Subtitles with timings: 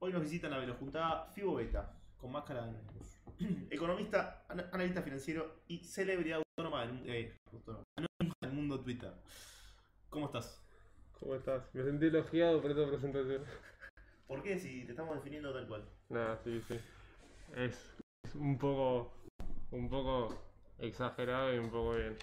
[0.00, 3.20] Hoy nos visita en la velojuntada Fibo Beta, con máscara de Anonymous.
[3.70, 7.84] Economista, an- analista financiero y celebridad autónoma del, eh, autónoma,
[8.40, 9.12] del mundo Twitter.
[10.08, 10.60] ¿Cómo estás?
[11.18, 11.74] ¿Cómo estás?
[11.74, 13.42] Me sentí elogiado por esta presentación.
[14.26, 15.84] ¿Por qué si te estamos definiendo tal cual?
[16.10, 16.78] Nada, sí, sí.
[17.56, 19.12] Es, es un poco.
[19.72, 20.28] un poco
[20.78, 22.16] exagerado y un poco bien.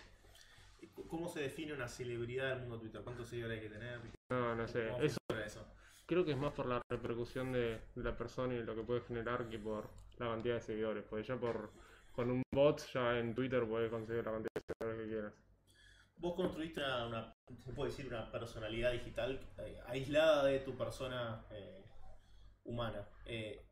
[1.10, 3.02] ¿Cómo se define una celebridad del mundo Twitter?
[3.02, 4.00] ¿Cuántos seguidores hay que tener?
[4.32, 4.88] No, no sé.
[4.88, 5.66] ¿Cómo Eso eso?
[6.06, 9.02] Creo que es más por la repercusión de, de la persona y lo que puede
[9.02, 11.04] generar que por la cantidad de seguidores.
[11.10, 11.72] Porque ya por.
[12.14, 15.34] con un bot ya en Twitter puedes conseguir la cantidad de seguidores que quieras.
[16.18, 21.46] Vos construiste una, una- se puede decir, una personalidad digital eh, aislada de tu persona
[21.52, 21.84] eh,
[22.64, 23.08] humana.
[23.26, 23.66] Eh,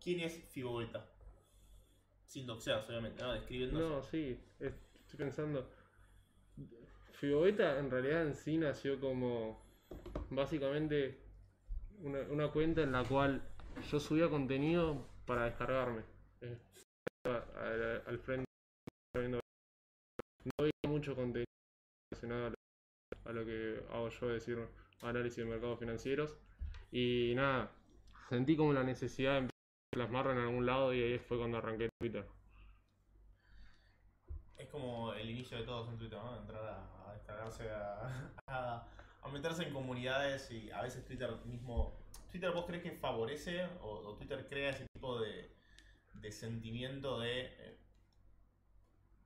[0.00, 1.06] ¿Quién es Fibo Beta?
[2.24, 3.32] Sin doxearse, obviamente, ¿no?
[3.34, 3.88] Describiéndose.
[3.88, 5.70] No, sí, es- estoy pensando.
[7.12, 9.62] Fibobeta en realidad en sí nació como
[10.30, 11.20] básicamente
[12.02, 13.42] una, cuenta en la cual
[13.90, 16.02] yo subía contenido para descargarme.
[16.40, 16.58] Eh,
[17.24, 18.44] al, al frente
[20.44, 21.46] no había mucho contenido
[22.10, 22.54] relacionado
[23.24, 24.58] a lo, que hago yo, decir,
[25.02, 26.36] análisis de mercados financieros.
[26.90, 27.70] Y nada,
[28.28, 29.48] sentí como la necesidad de
[29.92, 32.26] plasmarlo en algún lado y ahí fue cuando arranqué Twitter.
[34.56, 36.36] Es como el inicio de todos en Twitter, ¿no?
[36.36, 38.86] Entrar a, descargarse, a,
[39.24, 41.92] a meterse en comunidades y a veces Twitter mismo...
[42.30, 45.50] ¿Twitter vos crees que favorece o, Twitter crea ese tipo de,
[46.14, 47.42] de sentimiento de...
[47.42, 47.78] eh,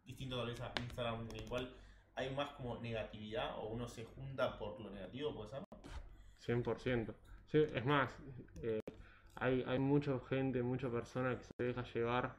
[0.04, 1.74] distinto tal vez a Instagram, en el cual
[2.14, 5.62] hay más como negatividad o uno se junta por lo negativo, puede ser?
[6.46, 7.14] 100%.
[7.46, 8.10] Sí, es más,
[8.62, 8.80] eh,
[9.34, 12.36] hay, hay mucha gente, mucha persona que se deja llevar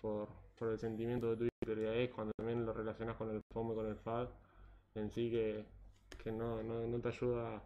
[0.00, 3.72] por, por el sentimiento de Twitter y es cuando también lo relacionas con el FOMO
[3.72, 4.28] y con el FAD
[4.94, 5.66] en sí que,
[6.26, 7.62] que no, no, no te ayuda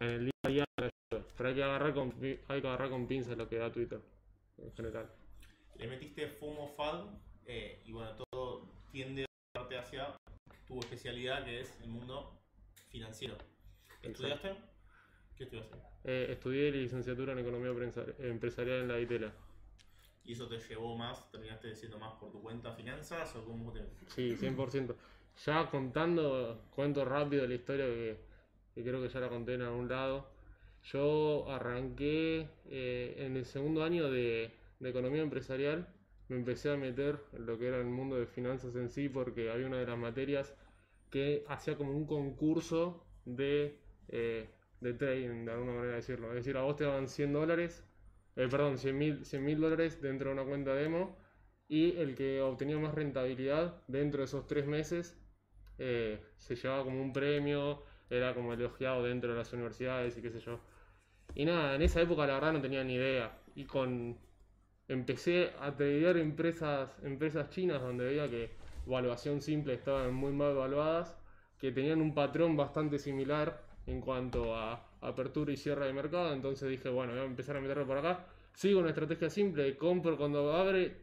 [0.00, 1.28] en el día a día, no te ayuda.
[1.38, 3.98] pero hay que agarrar con, hay que agarrar con pinzas lo que da Twitter
[4.58, 5.10] en general.
[5.76, 7.06] Le metiste FOMO FAD
[7.46, 10.14] eh, y bueno, todo tiende a parte hacia
[10.66, 12.38] tu especialidad que es el mundo
[12.90, 13.38] financiero.
[14.02, 14.54] ¿Estudiaste?
[15.38, 15.78] ¿Qué estudiaste?
[16.04, 17.70] Eh, estudié licenciatura en Economía
[18.18, 19.32] Empresarial en la ITELA.
[20.26, 23.80] ¿Y eso te llevó más, terminaste siendo más por tu cuenta finanzas o cómo te...
[24.08, 24.94] Sí, 100%.
[25.44, 28.18] Ya contando, cuento rápido la historia que,
[28.74, 30.28] que creo que ya la conté en algún lado.
[30.84, 34.50] Yo arranqué eh, en el segundo año de,
[34.80, 35.88] de economía empresarial.
[36.28, 39.50] Me empecé a meter en lo que era el mundo de finanzas en sí porque
[39.50, 40.54] había una de las materias
[41.10, 43.78] que hacía como un concurso de,
[44.08, 44.48] eh,
[44.80, 46.28] de trading, de alguna manera decirlo.
[46.30, 47.84] Es decir, a vos te daban 100 dólares,
[48.36, 51.16] eh, perdón, 100 mil dólares dentro de una cuenta demo
[51.68, 55.17] y el que obtenía más rentabilidad dentro de esos tres meses
[55.78, 60.30] eh, se llevaba como un premio, era como elogiado dentro de las universidades y qué
[60.30, 60.60] sé yo.
[61.34, 63.38] Y nada, en esa época la verdad no tenía ni idea.
[63.54, 64.18] Y con
[64.88, 68.50] empecé a tradear empresas, empresas chinas donde veía que
[68.86, 71.16] evaluación simple estaban muy mal evaluadas,
[71.58, 76.32] que tenían un patrón bastante similar en cuanto a apertura y cierre de mercado.
[76.32, 78.26] Entonces dije, bueno, voy a empezar a meterlo por acá.
[78.54, 80.96] Sigo una estrategia simple, compro cuando abre,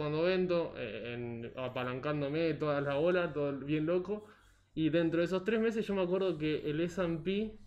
[0.00, 4.26] cuando vendo, eh, en- apalancándome toda la bola, todo bien loco.
[4.74, 7.58] Y dentro de esos tres meses yo me acuerdo que el S&P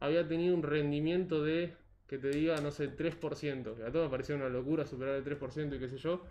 [0.00, 1.76] había tenido un rendimiento de,
[2.06, 3.76] que te diga, no sé, 3%.
[3.76, 6.24] Que a todos me parecía una locura superar el 3% y qué sé yo.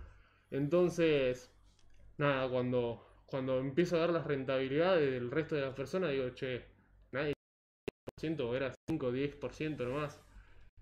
[0.52, 1.52] Entonces,
[2.18, 6.66] nada, cuando, cuando empiezo a ver las rentabilidades del resto de las personas, digo, che,
[7.12, 10.22] nadie 10%, era 5 10% nomás.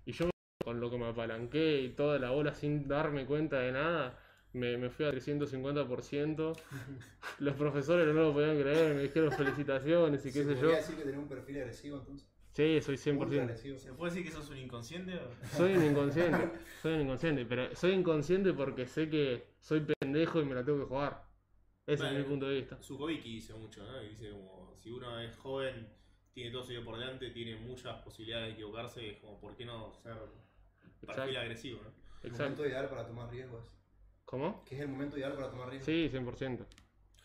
[0.06, 0.30] Y yo
[0.64, 4.18] con lo que me apalanqué y toda la bola sin darme cuenta de nada,
[4.52, 6.52] me, me fui a 350%.
[7.38, 10.60] Los profesores no lo podían creer, me dijeron felicitaciones y qué ¿Se sé yo.
[10.60, 12.28] podría decir que tenés un perfil agresivo entonces?
[12.52, 13.40] Sí, soy Ultra 100%.
[13.42, 13.78] agresivo.
[13.78, 15.14] ¿Se puede decir que sos un inconsciente?
[15.16, 16.50] o- Soy un inconsciente,
[16.82, 20.80] soy un inconsciente, pero soy inconsciente porque sé que soy pendejo y me la tengo
[20.80, 21.24] que jugar.
[21.86, 22.78] Ese Bueno, es mi punto de vista.
[22.80, 23.98] Sukovicki dice mucho, ¿no?
[24.00, 25.88] Dice como, si uno es joven,
[26.32, 29.64] tiene todo su vida por delante, tiene muchas posibilidades de equivocarse, es como, ¿por qué
[29.64, 30.12] no ser
[31.00, 31.38] perfil Exacto.
[31.40, 31.88] agresivo, no?
[32.22, 32.42] El Exacto.
[32.44, 33.72] momento ideal para tomar riesgos.
[34.32, 34.48] ¿Cómo?
[34.64, 35.86] ¿Qué es el momento ideal para tomar riesgos?
[35.86, 36.66] Sí, 100%.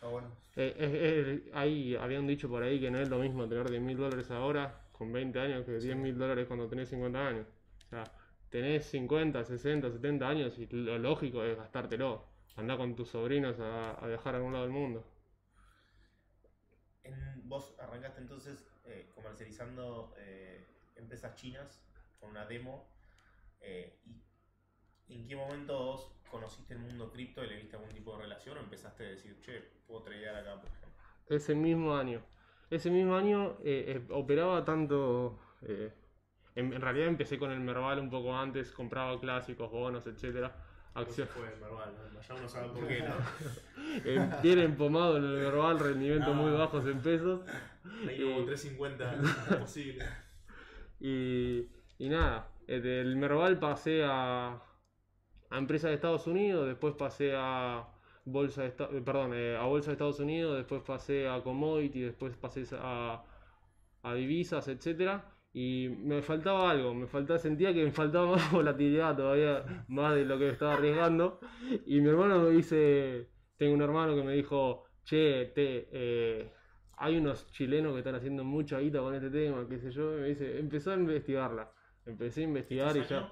[0.01, 0.31] Ah, bueno.
[0.55, 3.81] Eh, eh, eh, ahí habían dicho por ahí que no es lo mismo tener 10
[3.81, 7.47] mil dólares ahora con 20 años que 10 mil dólares cuando tenés 50 años.
[7.85, 8.11] O sea,
[8.49, 12.25] tenés 50, 60, 70 años y lo lógico es gastártelo.
[12.55, 15.05] Andá con tus sobrinos a, a viajar a algún lado del mundo.
[17.03, 21.81] En, vos arrancaste entonces eh, comercializando eh, empresas chinas
[22.19, 22.89] con una demo.
[23.61, 24.21] eh, y
[25.09, 28.57] ¿En qué momento vos conociste el mundo cripto y le viste algún tipo de relación
[28.57, 30.89] o empezaste a decir, che, puedo tradear acá, por ejemplo?
[31.29, 32.21] Ese mismo año.
[32.69, 35.39] Ese mismo año eh, eh, operaba tanto.
[35.61, 35.93] eh,
[36.55, 40.55] En, en realidad empecé con el Merval un poco antes, compraba clásicos, bonos, etcétera.
[40.95, 41.27] Acción.
[41.27, 42.19] Fue el Merval, ¿no?
[42.21, 44.41] ya uno sabe por qué, ¿no?
[44.41, 46.57] Bien empomado en el Merval, rendimientos muy No.
[46.57, 47.41] bajos en pesos.
[48.07, 50.03] Ahí como Y- 350 posible.
[50.99, 51.69] Y,
[51.99, 54.59] y nada, del Merval pasé a,
[55.49, 57.87] a empresas de Estados Unidos, después pasé a
[58.25, 58.71] bolsa de
[59.01, 63.23] perdón, eh, a bolsa de Estados Unidos, después pasé a commodity, después pasé a,
[64.03, 65.33] a divisas, etcétera.
[65.53, 70.25] Y me faltaba algo, me faltaba, sentía que me faltaba más volatilidad todavía, más de
[70.25, 71.39] lo que estaba arriesgando.
[71.85, 76.53] Y mi hermano me dice, tengo un hermano que me dijo, che, te, eh,
[76.97, 80.21] hay unos chilenos que están haciendo mucha guita con este tema, qué sé yo, y
[80.21, 81.71] me dice, empezó a investigarla.
[82.05, 83.17] Empecé a investigar y ¿Este ya...
[83.17, 83.31] año?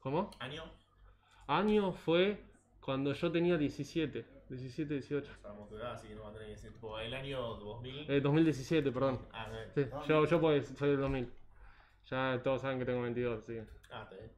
[0.00, 0.30] ¿Cómo?
[0.38, 0.83] ¿Año?
[1.46, 2.38] Año fue
[2.80, 5.32] cuando yo tenía 17, 17, 18.
[5.42, 8.10] Sabemos tu edad, así que no va a tener que ser tipo el año 2000.
[8.10, 9.18] Eh, 2017, perdón.
[9.32, 11.28] Ah, Sí, yo, yo pues soy del 2000.
[12.10, 13.64] Ya todos saben que tengo 22, así que...
[13.90, 14.30] ah, está bien.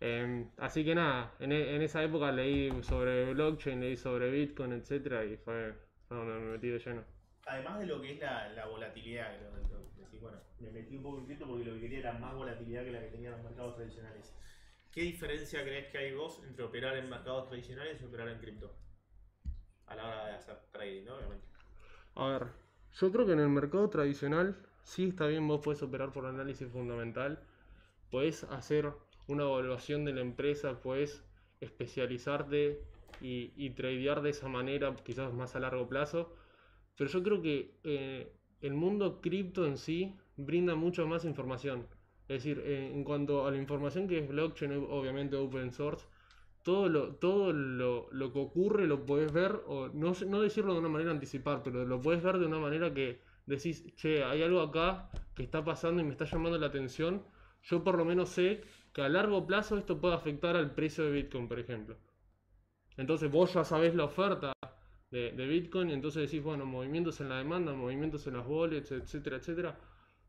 [0.00, 4.72] Eh, así que nada, en, e- en esa época leí sobre blockchain, leí sobre Bitcoin,
[4.72, 5.72] etcétera, y fue,
[6.06, 7.02] fue donde me metí de lleno.
[7.46, 10.96] Además de lo que es la, la volatilidad, que lo- lo- decís, bueno, me metí
[10.96, 13.32] un poco en cripto porque lo que quería era más volatilidad que la que tenían
[13.32, 14.34] los mercados tradicionales.
[14.96, 18.74] ¿Qué diferencia crees que hay vos entre operar en mercados tradicionales y operar en cripto?
[19.88, 21.16] A la hora de hacer trading, ¿no?
[21.16, 21.46] Obviamente.
[22.14, 22.46] A ver,
[22.94, 26.66] yo creo que en el mercado tradicional sí está bien, vos podés operar por análisis
[26.70, 27.38] fundamental,
[28.10, 28.90] podés hacer
[29.26, 31.22] una evaluación de la empresa, podés
[31.60, 32.80] especializarte
[33.20, 36.34] y, y tradear de esa manera, quizás más a largo plazo,
[36.96, 38.32] pero yo creo que eh,
[38.62, 41.86] el mundo cripto en sí brinda mucho más información.
[42.28, 46.06] Es decir, eh, en cuanto a la información que es blockchain, obviamente open source,
[46.62, 50.80] todo lo, todo lo, lo que ocurre lo puedes ver, o no, no decirlo de
[50.80, 54.60] una manera anticipada, pero lo puedes ver de una manera que decís, che, hay algo
[54.60, 57.22] acá que está pasando y me está llamando la atención.
[57.62, 58.62] Yo por lo menos sé
[58.92, 61.96] que a largo plazo esto puede afectar al precio de Bitcoin, por ejemplo.
[62.96, 64.52] Entonces vos ya sabés la oferta
[65.10, 69.36] de, de Bitcoin, entonces decís, bueno, movimientos en la demanda, movimientos en las wallets, etcétera,
[69.36, 69.78] etcétera.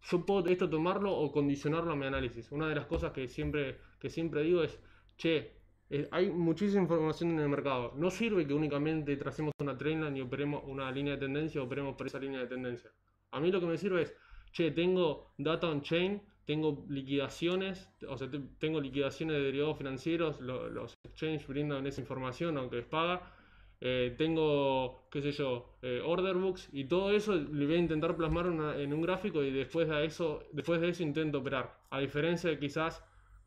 [0.03, 2.51] Yo puedo esto tomarlo o condicionarlo a mi análisis.
[2.51, 4.79] Una de las cosas que siempre, que siempre digo es,
[5.17, 5.51] che,
[5.89, 7.93] eh, hay muchísima información en el mercado.
[7.95, 12.07] No sirve que únicamente tracemos una trendline y operemos una línea de tendencia, operemos por
[12.07, 12.91] esa línea de tendencia.
[13.31, 14.15] A mí lo que me sirve es,
[14.51, 20.39] che, tengo data on chain, tengo liquidaciones, o sea, te- tengo liquidaciones de derivados financieros,
[20.39, 23.33] lo- los exchanges brindan esa información, aunque es paga.
[23.79, 28.15] Eh, tengo, qué sé yo, eh, order books y todo eso le voy a intentar
[28.15, 31.77] plasmar en un gráfico y después de eso, después de eso intento operar.
[31.91, 33.03] A diferencia de quizás,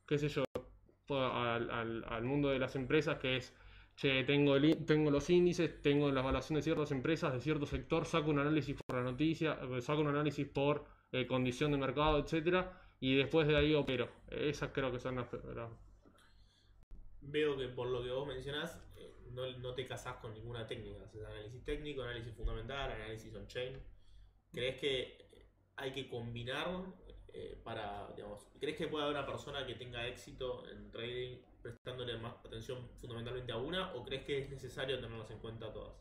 [0.06, 0.44] qué sé yo,
[1.08, 3.52] al, mundo de las empresas que es,
[3.96, 8.06] che, tengo, el tengo los índices, tengo la evaluación de ciertas empresas, de cierto sector,
[8.06, 10.84] saco un análisis por la noticia, eh, saco un análisis por
[11.26, 14.08] condición de mercado, etcétera, y después de ahí opero.
[14.28, 15.26] Esas creo que son las...
[17.20, 18.80] Veo que por lo que vos mencionás,
[19.32, 21.04] no, te casás con ninguna técnica.
[21.04, 23.80] Haces análisis técnico, análisis fundamental, análisis on-chain.
[24.52, 25.18] ¿Crees que
[25.76, 26.84] hay que combinar
[27.32, 32.16] eh, para, digamos, crees que puede haber una persona que tenga éxito en trading prestándole
[32.18, 35.94] más atención fundamentalmente a una o crees que es necesario tenerlas en cuenta todas?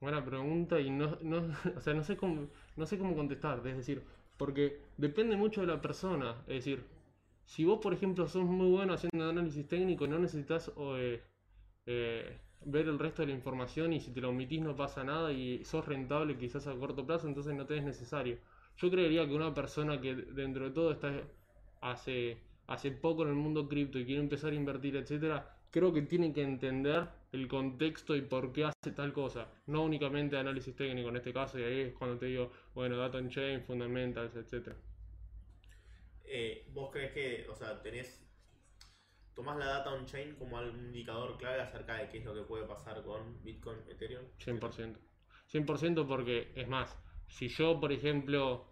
[0.00, 3.76] Buena pregunta y no, no, o sea, no sé cómo, no sé cómo contestar, es
[3.76, 4.02] decir,
[4.36, 6.84] porque depende mucho de la persona, es decir,
[7.44, 11.22] si vos por ejemplo sos muy bueno haciendo análisis técnico, no necesitas eh,
[11.86, 15.32] eh, ver el resto de la información y si te lo omitís no pasa nada
[15.32, 18.38] y sos rentable quizás a corto plazo, entonces no te es necesario.
[18.76, 21.12] Yo creería que una persona que dentro de todo está
[21.80, 26.02] hace, hace poco en el mundo cripto y quiere empezar a invertir, etcétera, creo que
[26.02, 29.48] tiene que entender el contexto y por qué hace tal cosa.
[29.66, 33.18] No únicamente análisis técnico en este caso, y ahí es cuando te digo, bueno, data
[33.18, 34.76] on chain, fundamentals, etcétera.
[36.24, 38.20] Eh, ¿Vos crees que, o sea, tenés,
[39.40, 42.64] tomás la data on-chain como algún indicador clave acerca de qué es lo que puede
[42.64, 44.24] pasar con Bitcoin, Ethereum?
[44.38, 44.98] 100%.
[45.46, 48.66] 100% porque, es más, si yo, por ejemplo,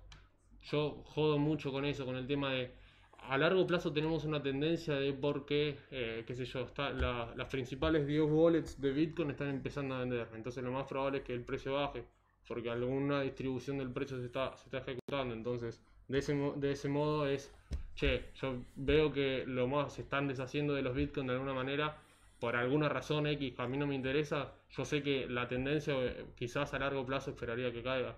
[0.62, 2.70] yo jodo mucho con eso, con el tema de,
[3.18, 7.32] a largo plazo tenemos una tendencia de por qué, eh, qué sé yo, está, la-
[7.36, 10.28] las principales 10 wallets de Bitcoin están empezando a vender.
[10.34, 12.04] Entonces lo más probable es que el precio baje,
[12.46, 15.34] porque alguna distribución del precio se está, se está ejecutando.
[15.34, 17.52] Entonces, de ese, de ese modo es,
[17.94, 21.98] che, yo veo que lo más se están deshaciendo de los Bitcoin de alguna manera,
[22.40, 26.26] por alguna razón X a mí no me interesa, yo sé que la tendencia eh,
[26.36, 28.16] quizás a largo plazo esperaría que caiga.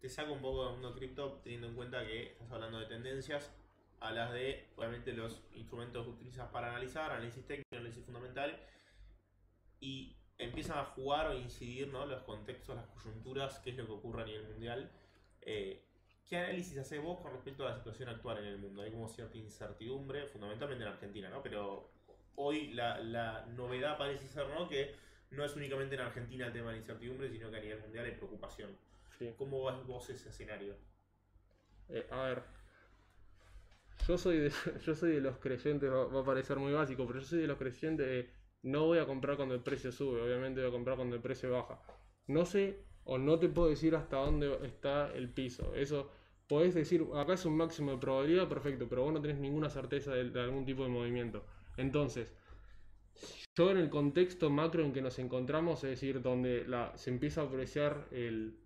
[0.00, 3.52] Te saco un poco del mundo cripto teniendo en cuenta que estás hablando de tendencias,
[4.00, 8.56] hablas de, obviamente, los instrumentos que utilizas para analizar, análisis técnico, análisis fundamental,
[9.80, 12.06] y empiezan a jugar o incidir ¿no?
[12.06, 14.90] los contextos, las coyunturas, qué es lo que ocurre a nivel mundial.
[15.50, 15.82] Eh,
[16.28, 18.82] ¿Qué análisis haces vos con respecto a la situación actual en el mundo?
[18.82, 21.42] Hay como cierta incertidumbre, fundamentalmente en Argentina, ¿no?
[21.42, 21.90] Pero
[22.34, 24.68] hoy la, la novedad parece ser, ¿no?
[24.68, 24.94] Que
[25.30, 28.04] no es únicamente en Argentina el tema de la incertidumbre, sino que a nivel mundial
[28.04, 28.76] hay preocupación.
[29.18, 29.32] Sí.
[29.38, 30.76] ¿Cómo ves vos ese escenario?
[31.88, 32.42] Eh, a ver,
[34.06, 34.52] yo soy de,
[34.84, 37.46] yo soy de los creyentes, va, va a parecer muy básico, pero yo soy de
[37.46, 38.30] los creyentes de
[38.64, 41.50] no voy a comprar cuando el precio sube, obviamente voy a comprar cuando el precio
[41.50, 41.80] baja.
[42.26, 45.74] No sé o no te puedo decir hasta dónde está el piso.
[45.74, 46.10] Eso
[46.46, 50.12] podés decir, acá es un máximo de probabilidad, perfecto, pero vos no tenés ninguna certeza
[50.12, 51.42] de, algún tipo de movimiento.
[51.78, 52.34] Entonces,
[53.56, 57.44] yo en el contexto macro en que nos encontramos, es decir, donde se empieza a
[57.44, 58.58] apreciar el,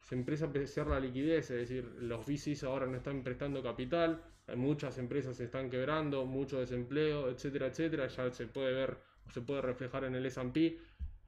[0.00, 4.20] se empieza a apreciar la liquidez, es decir, los VCs ahora no están prestando capital,
[4.56, 9.42] muchas empresas se están quebrando, mucho desempleo, etcétera, etcétera, ya se puede ver o se
[9.42, 10.76] puede reflejar en el S&P.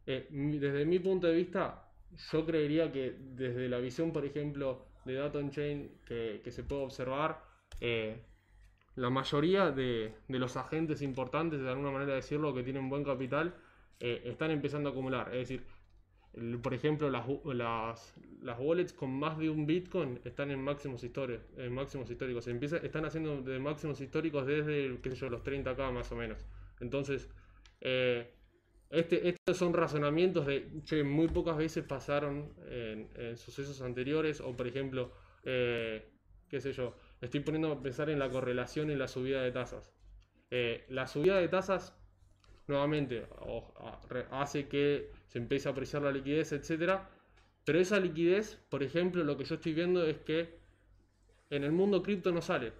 [0.07, 1.88] Eh, desde mi punto de vista,
[2.33, 7.43] yo creería que desde la visión, por ejemplo, de Data Chain que, se puede observar,
[7.81, 8.21] eh,
[8.97, 13.55] la mayoría de, de los agentes importantes, de alguna manera decirlo, que tienen buen capital,
[14.01, 15.29] eh, están empezando a acumular.
[15.35, 15.65] Es decir,
[16.63, 21.45] por ejemplo, las, las, las wallets con más de un Bitcoin están en máximos históricos.
[21.57, 22.47] En máximos históricos.
[22.49, 26.45] Empieza, están haciendo de máximos históricos desde, qué sé los 30k más o menos.
[26.81, 27.29] Entonces,
[27.81, 28.31] eh,
[28.91, 34.67] este, estos son razonamientos de, che, muy pocas veces pasaron en, sucesos anteriores, o por
[34.67, 35.13] ejemplo,
[35.45, 36.11] eh,
[36.49, 39.93] qué sé yo, estoy poniendo a pensar en la correlación en la subida de tasas.
[40.51, 41.95] Eh, la subida de tasas,
[42.67, 43.27] nuevamente,
[44.31, 47.11] hace que se empiece a apreciar la liquidez, etcétera,
[47.65, 50.59] pero esa liquidez, por ejemplo, lo que yo estoy viendo es que
[51.51, 52.73] en el mundo cripto no sale.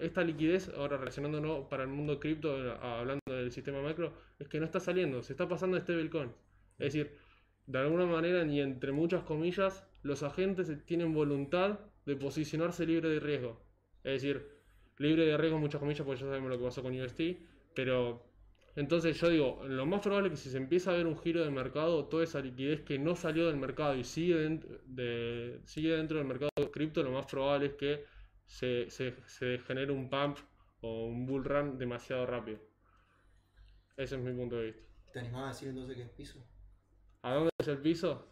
[0.00, 4.66] Esta liquidez, ahora relacionándonos para el mundo cripto, hablando del sistema macro, es que no
[4.66, 6.30] está saliendo, se está pasando de stablecoin.
[6.78, 7.16] Es decir,
[7.66, 13.20] de alguna manera, ni entre muchas comillas, los agentes tienen voluntad de posicionarse libre de
[13.20, 13.60] riesgo.
[14.04, 14.46] Es decir,
[14.98, 17.20] libre de riesgo, muchas comillas, porque ya sabemos lo que pasó con UST,
[17.74, 18.24] pero
[18.76, 21.42] entonces yo digo, lo más probable es que si se empieza a ver un giro
[21.42, 25.96] de mercado, toda esa liquidez que no salió del mercado y sigue dentro, de, sigue
[25.96, 28.04] dentro del mercado cripto, lo más probable es que
[28.46, 30.38] se, se, se genere un pump
[30.80, 32.58] o un bull run demasiado rápido.
[33.96, 34.82] Ese es mi punto de vista.
[35.12, 36.38] ¿Te animás a decir entonces que es piso?
[37.22, 38.28] ¿A dónde es el piso?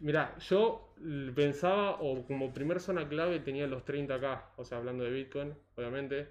[0.00, 0.94] Mira, yo
[1.34, 6.28] pensaba, o como primer zona clave tenía los 30k, o sea, hablando de Bitcoin, obviamente.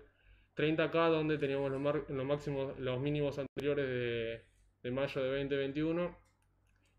[0.55, 4.45] 30k donde teníamos los, mar- los máximos, los mínimos anteriores de,
[4.83, 6.15] de mayo de 2021.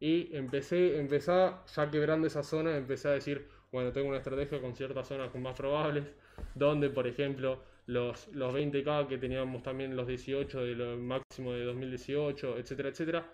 [0.01, 4.75] Y empecé, empezaba ya quebrando esa zona, empecé a decir, bueno, tengo una estrategia con
[4.75, 6.07] ciertas zonas con más probables,
[6.55, 11.65] donde, por ejemplo, los, los 20k que teníamos también los 18 de lo máximo de
[11.65, 13.33] 2018, etcétera, etcétera.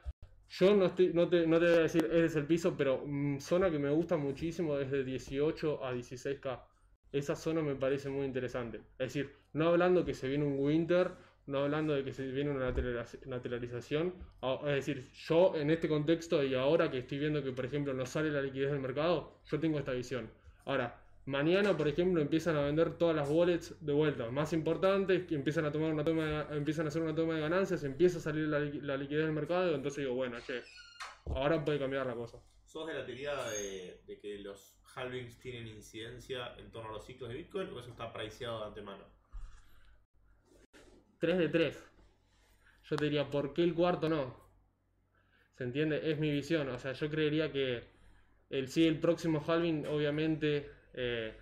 [0.48, 3.02] Yo no, estoy, no, te, no te voy a decir ese es el piso, pero
[3.06, 6.60] mm, zona que me gusta muchísimo es de 18 a 16k.
[7.12, 8.78] Esa zona me parece muy interesante.
[8.98, 11.12] Es decir, no hablando que se viene un winter,
[11.46, 14.14] no hablando de que se viene una lateraliz- lateralización.
[14.42, 17.94] a- Es decir, yo en este contexto y ahora que estoy viendo que, por ejemplo,
[17.94, 20.30] no sale la liquidez del mercado, yo tengo esta visión.
[20.64, 24.30] Ahora, mañana, por ejemplo, empiezan a vender todas las wallets de vuelta.
[24.30, 27.40] Más importantes, que empiezan a tomar una toma de- empiezan a hacer una toma de
[27.40, 30.62] ganancias, empieza a salir la, liqui- la liquidez del mercado, entonces digo, bueno, che,
[31.26, 32.38] ahora puede cambiar la cosa.
[32.64, 37.04] ¿Sos de la teoría de, de que los halvings tienen incidencia en torno a los
[37.04, 39.04] ciclos de Bitcoin o eso está priceado de antemano?
[41.18, 41.84] 3 de 3.
[42.84, 44.34] Yo te diría, ¿por qué el cuarto no?
[45.56, 46.10] ¿Se entiende?
[46.10, 46.68] Es mi visión.
[46.70, 47.84] O sea, yo creería que
[48.48, 51.34] el sí, el próximo halving, obviamente, eh,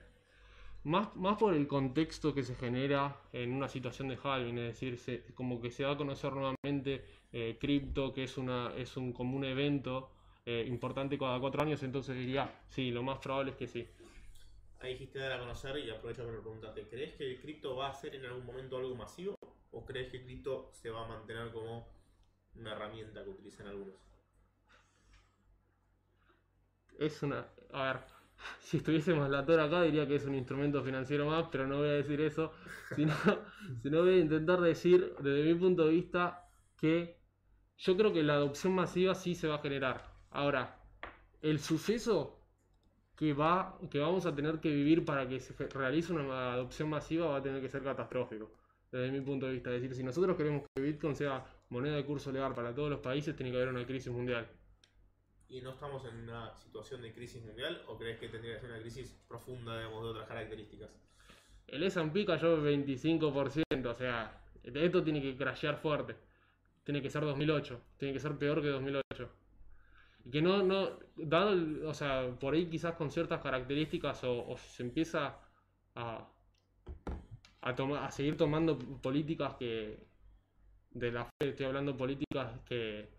[0.85, 4.99] más, más por el contexto que se genera en una situación de halving, es decir,
[4.99, 9.12] se- como que se va a conocer nuevamente eh, cripto, que es, una, es un
[9.12, 10.11] común evento
[10.47, 13.87] eh, importante cada cuatro años, entonces diría, sí, lo más probable es que sí.
[14.81, 17.95] Ahí dijiste dar a conocer y aprovecho para preguntarte, ¿crees que el cripto va a
[17.95, 19.35] ser en algún momento algo masivo?
[19.73, 21.87] ¿O crees que el cripto se va a mantener como
[22.55, 23.95] una herramienta que utilizan algunos?
[26.99, 27.47] Es una.
[27.73, 28.00] A ver,
[28.61, 31.88] si estuviésemos la tora acá diría que es un instrumento financiero más, pero no voy
[31.88, 32.52] a decir eso.
[32.95, 33.14] Sino,
[33.83, 37.18] sino voy a intentar decir, desde mi punto de vista, que
[37.78, 40.02] yo creo que la adopción masiva sí se va a generar.
[40.30, 40.78] Ahora,
[41.42, 42.40] el suceso
[43.16, 47.26] que, va, que vamos a tener que vivir para que se realice una adopción masiva
[47.26, 48.52] va a tener que ser catastrófico.
[48.90, 49.71] Desde mi punto de vista.
[49.71, 53.00] Es decir, si nosotros queremos que Bitcoin sea moneda de curso legal para todos los
[53.00, 54.49] países, tiene que haber una crisis mundial.
[55.49, 58.71] ¿Y no estamos en una situación de crisis mundial o crees que tendría que ser
[58.71, 60.90] una crisis profunda, digamos, de otras características?
[61.67, 66.17] El S&P cayó 25%, o sea, esto tiene que crashear fuerte.
[66.85, 69.31] Tiene que ser 2008, tiene que ser peor que 2008.
[70.25, 74.57] y que no, no, dado, o sea, por ahí quizás con ciertas características o, o
[74.59, 75.38] se empieza
[75.97, 76.28] a,
[77.61, 79.99] a, toma- a seguir tomando políticas que,
[80.90, 83.11] de la fe, estoy hablando políticas que,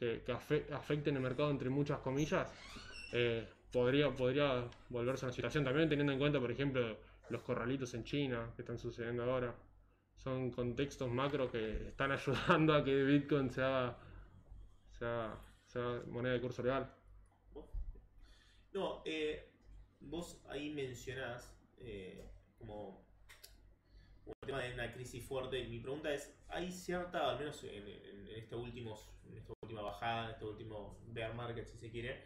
[0.00, 2.54] que, que afe- afecten el mercado entre muchas comillas,
[3.12, 5.64] eh, podría, podría volverse una situación.
[5.64, 6.98] También teniendo en cuenta, por ejemplo,
[7.30, 9.54] los corralitos en China que están sucediendo ahora.
[10.16, 13.98] Son contextos macro que están ayudando a que Bitcoin se haga,
[14.98, 16.90] se haga, se haga moneda de curso legal.
[18.72, 19.48] No, eh,
[20.00, 23.04] vos ahí mencionás eh, como
[24.30, 25.58] un tema de una crisis fuerte.
[25.60, 29.52] Y mi pregunta es: ¿hay cierta, al menos en, en- en este últimos, en esta
[29.62, 32.24] última bajada, en este último bear market, si se quiere,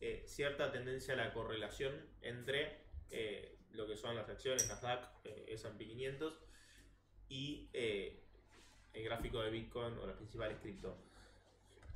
[0.00, 2.78] eh, cierta tendencia a la correlación entre
[3.10, 6.40] eh, lo que son las acciones, Nasdaq, eh, S&P 500
[7.28, 8.24] y eh,
[8.92, 10.96] el gráfico de Bitcoin o las principales cripto?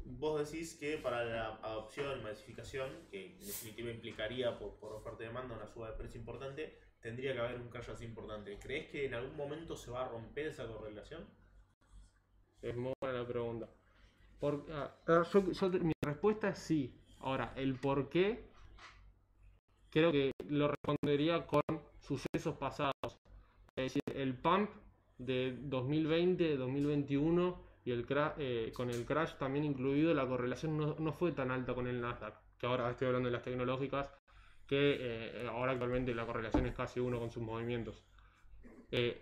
[0.07, 5.27] Vos decís que para la adopción, masificación, que en definitiva implicaría por, por oferta y
[5.29, 8.59] demanda una suba de precio importante, tendría que haber un crash así importante.
[8.59, 11.25] ¿Crees que en algún momento se va a romper esa correlación?
[12.63, 13.69] Es muy buena la pregunta.
[14.41, 15.25] Por- ah, ah,
[15.83, 16.95] mi respuesta es sí.
[17.21, 18.45] Ahora, el por qué,
[19.91, 21.63] creo que lo respondería con
[22.01, 23.17] sucesos pasados.
[23.77, 24.71] Es decir, el pump
[25.19, 30.97] de 2020, 2021 y el cra- eh, con el crash también incluido, la correlación no,
[30.99, 34.11] no fue tan alta con el Nasdaq, que ahora estoy hablando de las tecnológicas,
[34.66, 38.02] que eh, ahora actualmente la correlación es casi uno con sus movimientos.
[38.90, 39.21] Eh,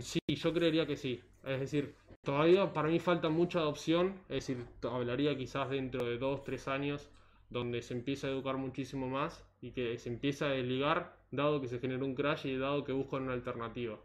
[0.00, 1.22] sí, yo creería que sí.
[1.44, 6.44] Es decir, todavía para mí falta mucha adopción, es decir, hablaría quizás dentro de dos,
[6.44, 7.08] tres años,
[7.50, 11.68] donde se empieza a educar muchísimo más y que se empieza a desligar, dado que
[11.68, 13.98] se generó un crash y dado que buscan una alternativa.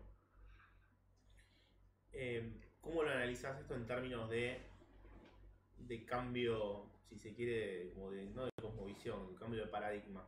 [2.14, 2.52] Eh,
[2.82, 4.60] ¿Cómo lo analizás esto en términos de,
[5.80, 10.28] de cambio, si se quiere, como de, no de cosmovisión, cambio de paradigma?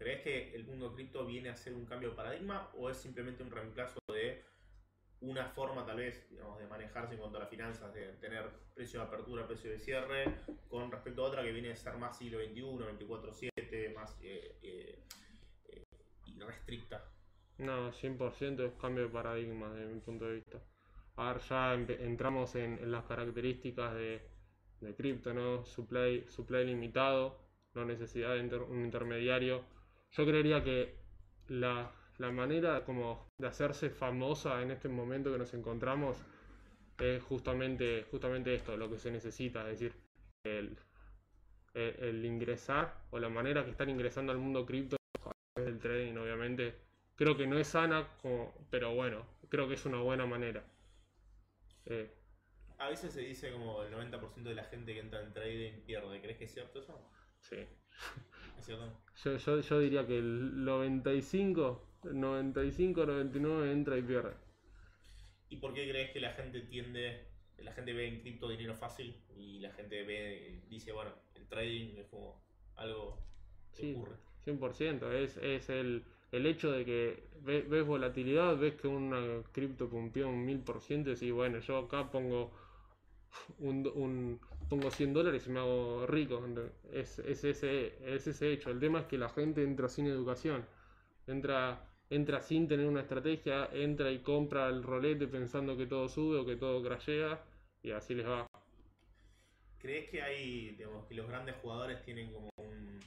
[0.00, 3.42] ¿Crees que el mundo cripto viene a ser un cambio de paradigma o es simplemente
[3.42, 4.42] un reemplazo de
[5.20, 8.98] una forma tal vez digamos, de manejarse en cuanto a las finanzas, de tener precio
[8.98, 10.24] de apertura, precio de cierre,
[10.70, 14.98] con respecto a otra que viene a ser más siglo XXI, 24-7, más eh, eh,
[15.68, 15.84] eh,
[16.46, 17.04] restricta?
[17.58, 20.62] No, 100% es cambio de paradigma desde mi punto de vista.
[21.16, 24.22] A ver, ya entramos en, las características de,
[24.80, 25.62] de cripto, ¿no?
[25.66, 27.38] Supply, supply limitado,
[27.74, 29.62] no necesidad de inter- un intermediario.
[30.12, 30.94] Yo creería que
[31.48, 36.16] la, la manera como de hacerse famosa en este momento que nos encontramos
[36.98, 39.94] es justamente, justamente esto, lo que se necesita, es decir,
[40.44, 40.78] el,
[41.74, 45.80] el, el ingresar o la manera que están ingresando al mundo cripto a través del
[45.80, 46.74] trading, obviamente,
[47.16, 50.64] creo que no es sana, como- pero bueno, creo que es una buena manera.
[51.86, 52.10] Eh,
[52.78, 56.20] A veces se dice como el 90% de la gente que entra en trading pierde.
[56.20, 56.98] ¿Crees que es cierto eso?
[57.40, 57.66] sí.
[59.22, 64.34] Yo, yo, yo diría que el 95, 95, 99 entra y pierde.
[65.48, 67.26] ¿Y por qué crees que la gente tiende,
[67.58, 71.96] la gente ve en cripto dinero fácil y la gente ve, dice, bueno, el trading
[71.98, 72.42] es como
[72.76, 73.18] algo
[73.74, 74.16] que Sí, ocurre?
[74.44, 75.10] 100%.
[75.12, 80.28] Es, es el, el hecho de que ve- ves, volatilidad, ves que una cripto pumpió
[80.28, 82.52] un 1000% y decís, bueno, yo acá pongo
[83.58, 86.42] un, un- pongo 100 dólares y me hago rico.
[86.92, 88.70] Es, es, ese, es ese hecho.
[88.70, 90.64] El tema es que la gente entra sin educación.
[91.26, 91.80] Entra,
[92.10, 96.46] entra sin tener una estrategia, entra y compra el rolete pensando que todo sube o
[96.46, 97.40] que todo crashea
[97.82, 98.46] y así les va.
[99.78, 103.00] ¿Crees que hay, digamos, que los grandes jugadores tienen como un-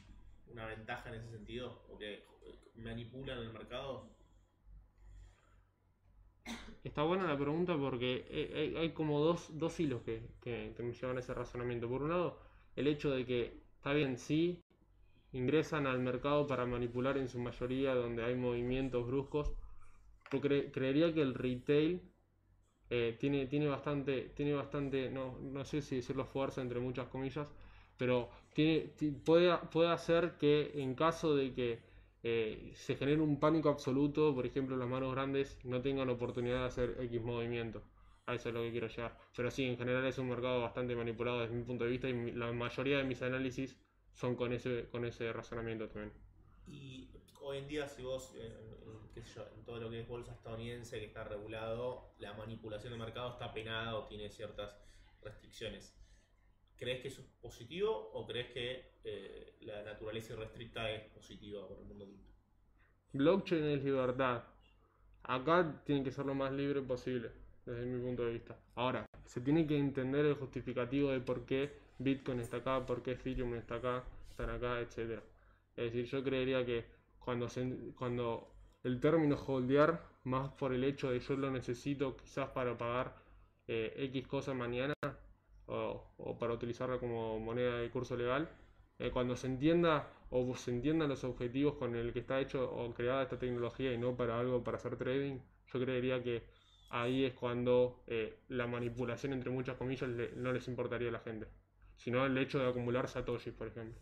[0.51, 1.83] una ventaja en ese sentido?
[1.89, 2.23] ¿O que
[2.75, 4.09] manipulan el mercado?
[6.83, 10.83] Está buena la pregunta porque hay, hay- hay como dos, dos hilos que, que- que
[10.83, 11.89] me llevan a ese razonamiento.
[11.89, 12.39] Por un lado,
[12.75, 14.61] el hecho de que, está bien, sí,
[15.33, 19.53] ingresan al mercado para manipular en su mayoría donde hay movimientos bruscos.
[20.31, 22.01] Yo cre- creería que el retail
[22.89, 27.47] eh, tiene, tiene bastante, tiene bastante, no, no sé si decirlo fuerza entre muchas comillas,
[27.97, 31.79] pero tiene, ti- puede, puede hacer que en caso de que
[32.23, 36.65] eh, se genere un pánico absoluto, por ejemplo, las manos grandes no tengan oportunidad de
[36.65, 37.83] hacer X movimiento.
[38.25, 39.17] A eso es lo que quiero llegar.
[39.35, 42.31] Pero sí, en general es un mercado bastante manipulado desde mi punto de vista y
[42.31, 43.75] la mayoría de mis análisis
[44.13, 46.13] son con ese, con ese razonamiento también.
[46.65, 47.09] Y
[47.41, 48.55] hoy en día, si vos, eh,
[49.15, 49.23] en,
[49.57, 53.53] en todo lo que es bolsa estadounidense que está regulado, la manipulación de mercado está
[53.53, 54.79] penada o tiene ciertas
[55.21, 55.93] restricciones.
[56.77, 61.79] ¿Crees que eso es positivo o crees que eh, la naturaleza irrestricta es positiva por
[61.79, 62.31] el mundo cripto?
[63.13, 64.43] Blockchain es libertad.
[65.23, 67.31] Acá tiene que ser lo más libre posible,
[67.65, 68.57] desde mi punto de vista.
[68.75, 73.11] Ahora, se tiene que entender el justificativo de por qué Bitcoin está acá, por qué
[73.13, 75.23] Ethereum está acá, están acá, etcétera.
[75.75, 76.85] Es decir, yo creería que
[77.19, 78.49] cuando, se- cuando
[78.83, 83.15] el término holdear, más por el hecho de yo lo necesito quizás para pagar
[83.67, 84.93] eh, X cosa mañana
[85.73, 88.49] o, o para utilizarla como moneda de curso legal,
[88.99, 92.93] eh, cuando se entienda o se entiendan los objetivos con el que está hecho o
[92.93, 95.39] creada esta tecnología y no para algo para hacer trading,
[95.71, 96.43] yo creería que
[96.89, 101.19] ahí es cuando eh, la manipulación, entre muchas comillas, le- no les importaría a la
[101.19, 101.47] gente,
[101.97, 103.99] sino el hecho de acumular satoshis, por ejemplo.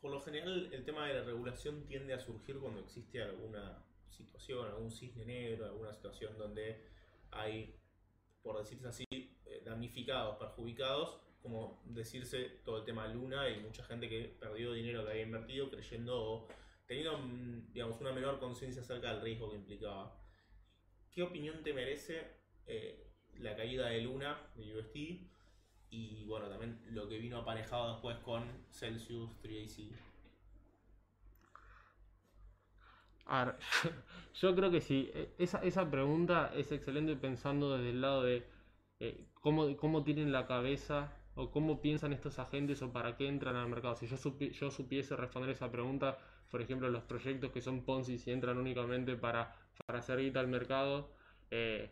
[0.00, 4.66] Por lo general, el tema de la regulación tiende a surgir cuando existe alguna situación,
[4.66, 6.84] algún cisne negro, alguna situación donde
[7.32, 7.74] hay,
[8.42, 9.04] por decirse así,
[9.68, 15.10] damnificados, perjudicados, como decirse todo el tema Luna y mucha gente que perdió dinero que
[15.10, 16.48] había invertido creyendo o
[16.86, 20.16] teniendo, mm, digamos, una menor conciencia acerca del riesgo que implicaba.
[21.10, 24.96] ¿Qué opinión te merece eh, la caída de Luna, de UST,
[25.90, 29.96] y bueno, también lo que vino aparejado después con Celsius 3AC.
[33.26, 33.56] A ver,
[34.34, 35.10] yo creo que sí.
[35.14, 38.46] eh, Esa, esa pregunta es excelente pensando desde el lado de
[39.00, 43.56] eh, cómo, cómo tienen la cabeza o cómo piensan estos agentes o para qué entran
[43.56, 43.94] al mercado.
[43.96, 46.18] Si yo, supi- yo supiese responder esa pregunta,
[46.50, 49.54] por ejemplo, los proyectos que son Ponzi, si entran únicamente para,
[49.86, 51.10] para hacer guita al mercado,
[51.50, 51.90] eh,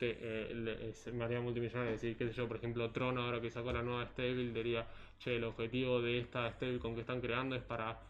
[0.00, 0.52] eh,
[0.90, 1.92] eh, se me haría multimillonario.
[1.92, 4.86] Decir, qué sé yo, por ejemplo, Tron, ahora que sacó la nueva stable, diría,
[5.18, 8.00] che, el objetivo de esta stable con que están creando es para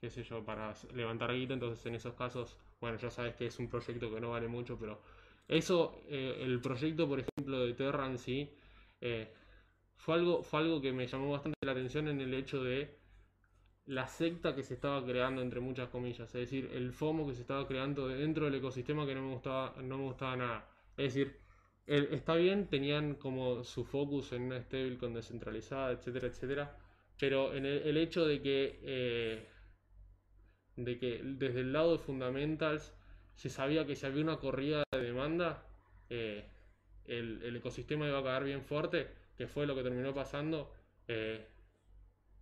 [0.00, 3.58] qué sé yo, para levantar guita, entonces en esos casos, bueno, ya sabes que es
[3.58, 5.00] un proyecto que no vale mucho, pero
[5.48, 8.50] eso, eh, el proyecto, por ejemplo, de Terra en sí,
[9.00, 9.32] eh,
[9.96, 12.98] fue algo, fue algo que me llamó bastante la atención en el hecho de
[13.86, 17.42] la secta que se estaba creando, entre muchas comillas, es decir, el FOMO que se
[17.42, 20.68] estaba creando dentro del ecosistema que no me gustaba, no me gustaba nada.
[20.96, 21.38] Es decir,
[21.86, 26.78] el- está bien, tenían como su focus en una stablecoin descentralizada, etcétera, etcétera,
[27.18, 29.48] pero en el, el hecho de que eh,
[30.76, 32.92] de que desde el lado de fundamentals
[33.36, 35.66] se sabía que si había una corrida de demanda,
[36.10, 36.44] eh,
[37.06, 40.72] el, el ecosistema iba a caer bien fuerte, que fue lo que terminó pasando.
[41.08, 41.46] eh,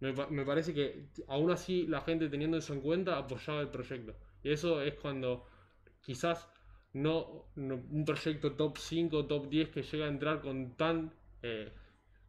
[0.00, 3.68] me, pa- me parece que aún así la gente teniendo eso en cuenta apoyaba el
[3.68, 4.14] proyecto.
[4.42, 5.46] Y eso es cuando
[6.00, 6.48] quizás
[6.92, 11.72] no, no- un proyecto top 5, top 10 que llega a entrar con tan eh,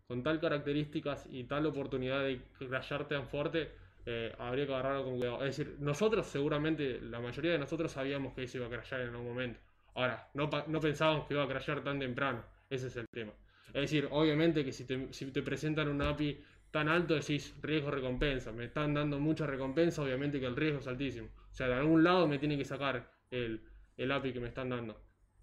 [0.08, 3.71] con tal características y tal oportunidad de crashar tan fuerte,
[4.06, 5.46] eh, habría que agarrarlo con cuidado.
[5.46, 9.10] Es decir, nosotros seguramente, la mayoría de nosotros sabíamos que eso iba a crashear en
[9.10, 9.60] algún momento.
[9.96, 12.44] Ahora, no, no pensábamos que iba a crashear tan temprano.
[12.70, 13.32] Ese es el tema.
[13.68, 18.52] Es decir, obviamente que si te, si te presentan un API tan alto, decís riesgo-recompensa.
[18.52, 21.30] Me están dando mucha recompensa, obviamente que el riesgo es altísimo.
[21.52, 23.62] O sea, de algún lado me tiene que sacar el,
[23.96, 25.00] el API que me están dando.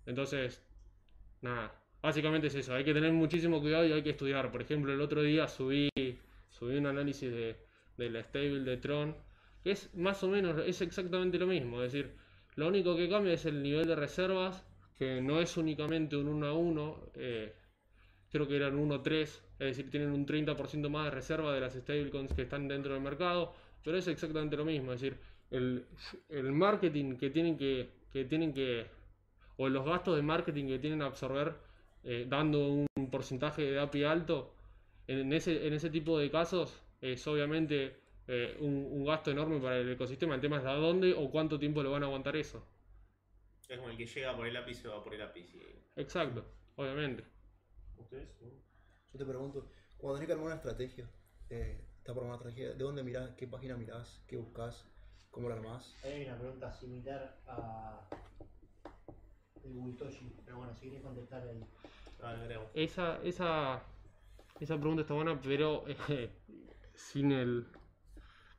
[0.07, 0.62] Entonces,
[1.40, 1.73] nada.
[2.03, 2.75] Básicamente es eso.
[2.75, 4.51] Hay que tener muchísimo cuidado y hay que estudiar.
[4.51, 5.88] Por ejemplo, el otro día subí,
[6.49, 7.57] subí un análisis de,
[8.00, 9.14] de la stable de Tron,
[9.62, 11.82] que es más o menos, es exactamente lo mismo.
[11.82, 12.14] Es decir,
[12.56, 14.64] lo único que cambia es el nivel de reservas,
[14.98, 17.54] que no es únicamente un 1 a 1, eh,
[18.30, 21.60] creo que eran 1 a 3, es decir, tienen un 30% más de reserva de
[21.60, 24.92] las stablecoins que están dentro del mercado, pero es exactamente lo mismo.
[24.92, 25.18] Es decir,
[25.50, 25.86] el,
[26.28, 28.86] el marketing que tienen que, que tienen que,
[29.56, 31.54] o los gastos de marketing que tienen que absorber
[32.04, 34.54] eh, dando un porcentaje de API alto,
[35.06, 37.96] en ese, en ese tipo de casos es obviamente
[38.28, 40.34] eh, un, un gasto enorme para el ecosistema.
[40.34, 42.64] El tema es a dónde o cuánto tiempo lo van a aguantar eso.
[43.68, 45.54] Es como el que llega por el lápiz se va por el lápiz.
[45.54, 46.44] y- Exacto,
[46.76, 47.24] obviamente.
[47.96, 48.28] ¿Ustedes?
[49.12, 51.08] Yo te pregunto, cuando tenés que armar una estrategia,
[51.50, 53.30] eh, está por una estrategia, ¿de dónde mirás?
[53.36, 54.22] ¿Qué página mirás?
[54.26, 54.86] ¿Qué buscas?
[55.30, 55.96] ¿Cómo la armás?
[56.04, 58.00] Hay una pregunta similar a
[59.64, 61.64] el Witoshi, pero bueno, si querés contestar ahí.
[62.22, 62.36] Ah.
[62.74, 63.82] Esa, esa,
[64.58, 66.30] esa pregunta está buena, pero eh,
[66.94, 67.66] sin el...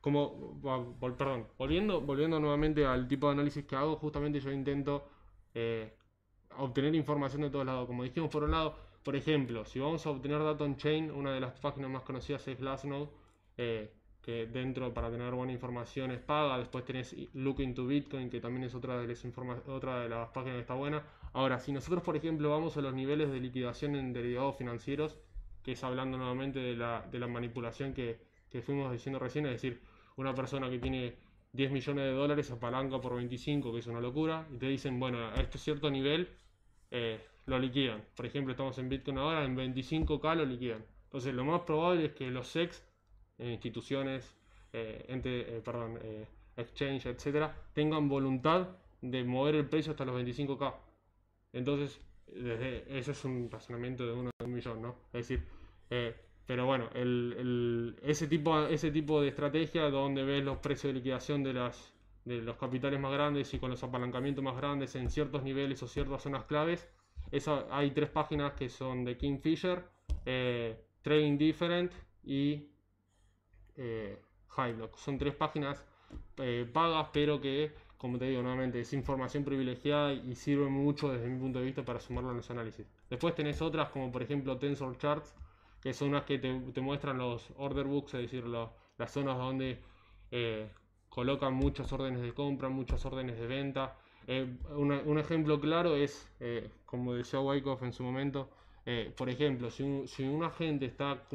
[0.00, 0.60] Como,
[1.00, 5.08] perdón, volviendo, volviendo nuevamente al tipo de análisis que hago, justamente yo intento
[5.54, 5.94] eh,
[6.58, 7.86] obtener información de todos lados.
[7.86, 11.40] Como dijimos, por un lado, por ejemplo, si vamos a obtener data on-chain, una de
[11.40, 13.08] las páginas más conocidas es Glassnode,
[13.56, 13.92] eh,
[14.22, 16.58] que dentro para tener buena información es paga.
[16.58, 19.24] Después tenés Look into Bitcoin, que también es otra de, las
[19.66, 21.02] otra de las páginas que está buena.
[21.32, 25.18] Ahora, si nosotros, por ejemplo, vamos a los niveles de liquidación en derivados financieros,
[25.62, 28.18] que es hablando nuevamente de la, de la manipulación que,
[28.50, 29.80] que fuimos diciendo recién, es decir,
[30.16, 31.14] una persona que tiene
[31.52, 35.18] 10 millones de dólares apalanca por 25, que es una locura, y te dicen, bueno,
[35.28, 36.28] a este cierto nivel
[36.90, 38.02] eh, lo liquidan.
[38.14, 40.84] Por ejemplo, estamos en Bitcoin ahora, en 25k lo liquidan.
[41.04, 42.82] Entonces, lo más probable es que los SEX,
[43.38, 44.34] eh, instituciones,
[44.72, 45.98] eh, eh, perdón,
[46.56, 48.68] exchange, etcétera, tengan voluntad
[49.02, 50.74] de mover el precio hasta los 25k.
[51.52, 54.31] Entonces, desde, eso es un razonamiento de uno
[55.12, 55.46] Es decir,
[55.90, 56.14] Eh,
[56.46, 56.88] pero bueno,
[58.02, 61.92] ese, tipo, ese tipo de estrategia donde ves los precios de liquidación de, las,
[62.24, 65.88] de los capitales más grandes y con los apalancamientos más grandes en ciertos niveles o
[65.88, 66.88] ciertas zonas claves,
[67.30, 69.84] esa, hay tres páginas que son de Kingfisher,
[70.26, 71.92] eh, Trading Different
[72.24, 72.68] y
[73.76, 74.18] eh,
[74.56, 74.96] Highlock.
[74.96, 75.84] Son tres páginas
[76.38, 81.28] eh, pagas, pero que, como te digo nuevamente, es información privilegiada y sirve mucho desde
[81.28, 82.86] mi punto de vista para sumarlo a los análisis.
[83.12, 85.34] Después tenés otras como por ejemplo Tensor Charts,
[85.82, 89.80] que son unas que te, muestran los order books, es decir, las zonas donde
[90.30, 90.70] eh,
[91.10, 93.98] colocan muchas órdenes de compra, muchas órdenes de venta.
[94.26, 98.48] Eh, un ejemplo claro es, eh, como decía Wyckoff en su momento,
[99.16, 101.28] por ejemplo, si un, si un agente está,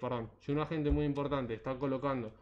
[0.00, 2.32] perdón, si un agente muy importante está colocando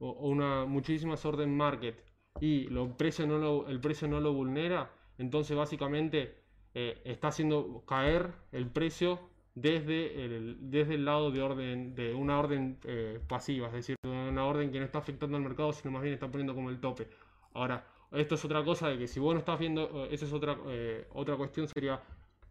[0.00, 1.96] una muchísimas orden market
[2.40, 6.45] y lo, precio no lo- el precio no lo vulnera, entonces básicamente
[6.78, 9.18] eh, está haciendo caer el precio
[9.54, 14.10] desde el, desde el lado de orden de una orden eh, pasiva, es decir, de
[14.10, 16.78] una orden que no está afectando al mercado, sino más bien está poniendo como el
[16.78, 17.08] tope.
[17.54, 20.32] Ahora, esto es otra cosa de que si vos no estás viendo, eh, esa es
[20.34, 21.98] otra, eh, otra cuestión, sería,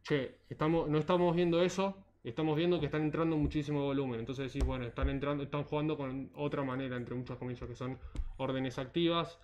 [0.01, 4.21] che, estamos, no estamos viendo eso, estamos viendo que están entrando muchísimo volumen.
[4.21, 7.99] Entonces decís, bueno, están entrando, están jugando con otra manera, entre muchas comillas, que son
[8.37, 9.39] órdenes activas,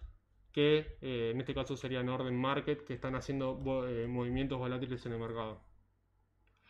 [0.52, 5.14] que eh, en este caso serían orden market, que están haciendo eh, movimientos volátiles en
[5.14, 5.62] el mercado.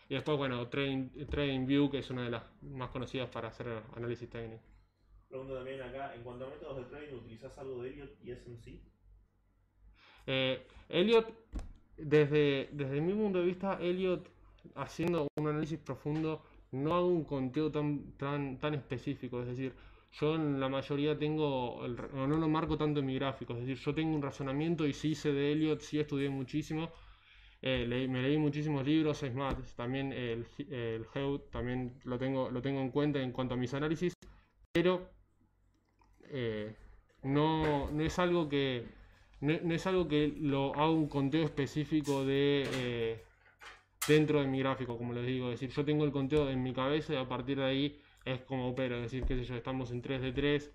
[0.10, 3.82] Y después, bueno, Trading, Trading View, que es una de las más conocidas para hacer
[3.96, 4.62] análisis técnico.
[5.30, 8.82] Pregunta también acá, en cuanto a métodos de trading, ¿utilizás algo de Elliot y SMC?
[10.28, 11.34] Eh, Elliot,
[11.98, 14.28] desde, desde mi punto de vista, Elliot,
[14.76, 19.42] haciendo un análisis profundo, no hago un conteo tan, tan, tan específico.
[19.42, 19.74] Es decir,
[20.14, 21.82] yo en la mayoría tengo,
[22.14, 23.54] no lo marco tanto en mi gráfico.
[23.54, 26.92] Es decir, yo tengo un razonamiento y sí hice de Elliot, sí estudié muchísimo.
[27.62, 32.62] eh, me leí muchísimos libros, es más, también el, el Heud también lo tengo, lo
[32.62, 34.14] tengo en cuenta en cuanto a mis análisis,
[34.74, 35.10] pero
[36.30, 36.76] eh,
[37.24, 38.86] no, no es algo que
[39.42, 43.24] no es algo que lo haga un conteo específico de eh,
[44.08, 45.52] dentro de mi gráfico, como les digo.
[45.52, 48.42] Es decir, yo tengo el conteo en mi cabeza y a partir de ahí es
[48.42, 48.96] como opero.
[48.98, 50.74] Es decir, qué sé yo, estamos en 3 de 3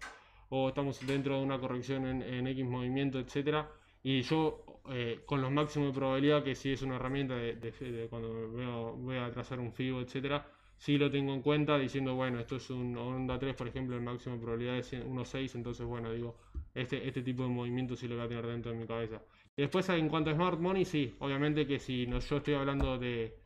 [0.51, 3.69] o estamos dentro de una corrección en, en X movimiento, etcétera.
[4.03, 8.53] Y yo, eh, con los máximos de probabilidad, que si es una herramienta de, cuando
[8.53, 10.47] veo, voy a trazar un FIBO, etcétera,
[10.79, 14.03] sí lo tengo en cuenta diciendo, bueno, esto es un onda 3, por ejemplo, el
[14.03, 16.37] máximo de probabilidad es 1.6, entonces, bueno, digo,
[16.73, 19.21] este, este tipo de movimiento sí lo voy a tener dentro de mi cabeza.
[19.57, 23.37] Después, en cuanto a Smart Money, sí, obviamente que si no, yo estoy hablando de,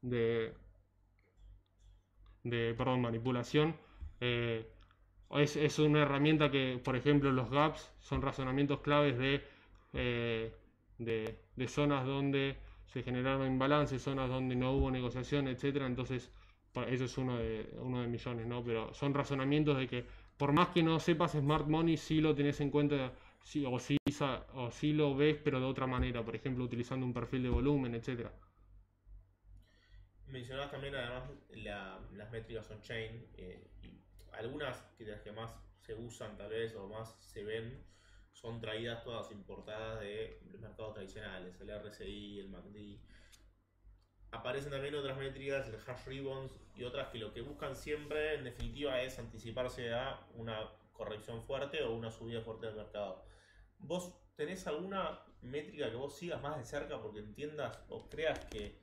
[0.00, 0.52] de,
[2.44, 3.76] de perdón, manipulación,
[4.20, 4.66] eh,
[5.30, 9.42] es, es una herramienta que, por ejemplo, los gaps son razonamientos claves de,
[9.92, 10.52] eh,
[10.98, 15.86] de, de zonas donde se generaron imbalances, zonas donde no hubo negociación, etcétera.
[15.86, 16.30] Entonces,
[16.88, 18.62] eso es uno de, uno de millones, ¿no?
[18.64, 20.04] Pero son razonamientos de que
[20.36, 23.96] por más que no sepas Smart Money, sí lo tenés en cuenta, sí, o, sí,
[24.54, 27.94] o sí lo ves, pero de otra manera, por ejemplo, utilizando un perfil de volumen,
[27.94, 28.32] etcétera.
[30.34, 35.94] Mencionabas también además la- las métricas on-chain eh, y algunas que las que más se
[35.94, 37.86] usan tal vez o más se ven
[38.32, 42.98] son traídas todas importadas de los mercados tradicionales, el RSI, el MACD.
[44.32, 48.42] Aparecen también otras métricas, el hash ribbons y otras que lo que buscan siempre en
[48.42, 53.24] definitiva es anticiparse a una corrección fuerte o una subida fuerte del mercado.
[53.78, 58.82] ¿Vos tenés alguna métrica que vos sigas más de cerca porque entiendas o creas que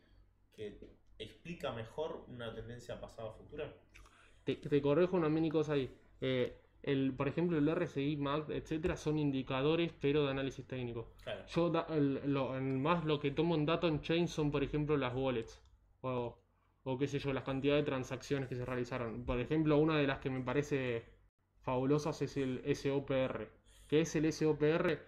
[1.23, 3.73] explica mejor una tendencia pasada o futura?
[4.43, 5.89] Te, te corrijo una mini cosa ahí.
[6.19, 11.13] Eh, el, por ejemplo, el RSI, MACD, etcétera, son indicadores, pero de análisis técnico.
[11.23, 11.45] Claro.
[11.47, 14.63] Yo da- el- lo, el más lo que tomo en data on chain son, por
[14.63, 15.62] ejemplo, las wallets.
[16.01, 16.38] O,
[16.84, 19.23] o qué sé yo, las cantidades de transacciones que se realizaron.
[19.25, 21.05] Por ejemplo, una de las que me parece
[21.62, 23.47] fabulosas es el SOPR.
[23.88, 24.99] ¿Qué es el SOPR?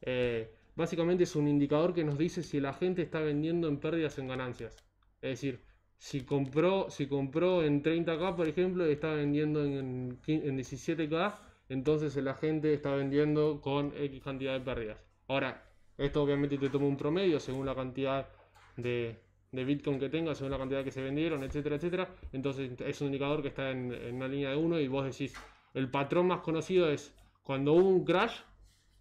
[0.00, 4.16] Eh, básicamente es un indicador que nos dice si la gente está vendiendo en pérdidas
[4.16, 4.76] o en ganancias.
[5.20, 5.60] Es decir,
[5.98, 11.34] si compró, si compró en 30k, por ejemplo, y está vendiendo en, en 17k,
[11.68, 14.98] entonces la gente está vendiendo con X cantidad de pérdidas.
[15.26, 15.64] Ahora,
[15.98, 18.28] esto obviamente te toma un promedio según la cantidad
[18.76, 19.18] de,
[19.50, 22.08] de Bitcoin que tengas, según la cantidad que se vendieron, etcétera, etcétera.
[22.32, 25.34] Entonces es un indicador que está en, en una línea de 1 y vos decís,
[25.74, 28.40] el patrón más conocido es cuando hubo un crash,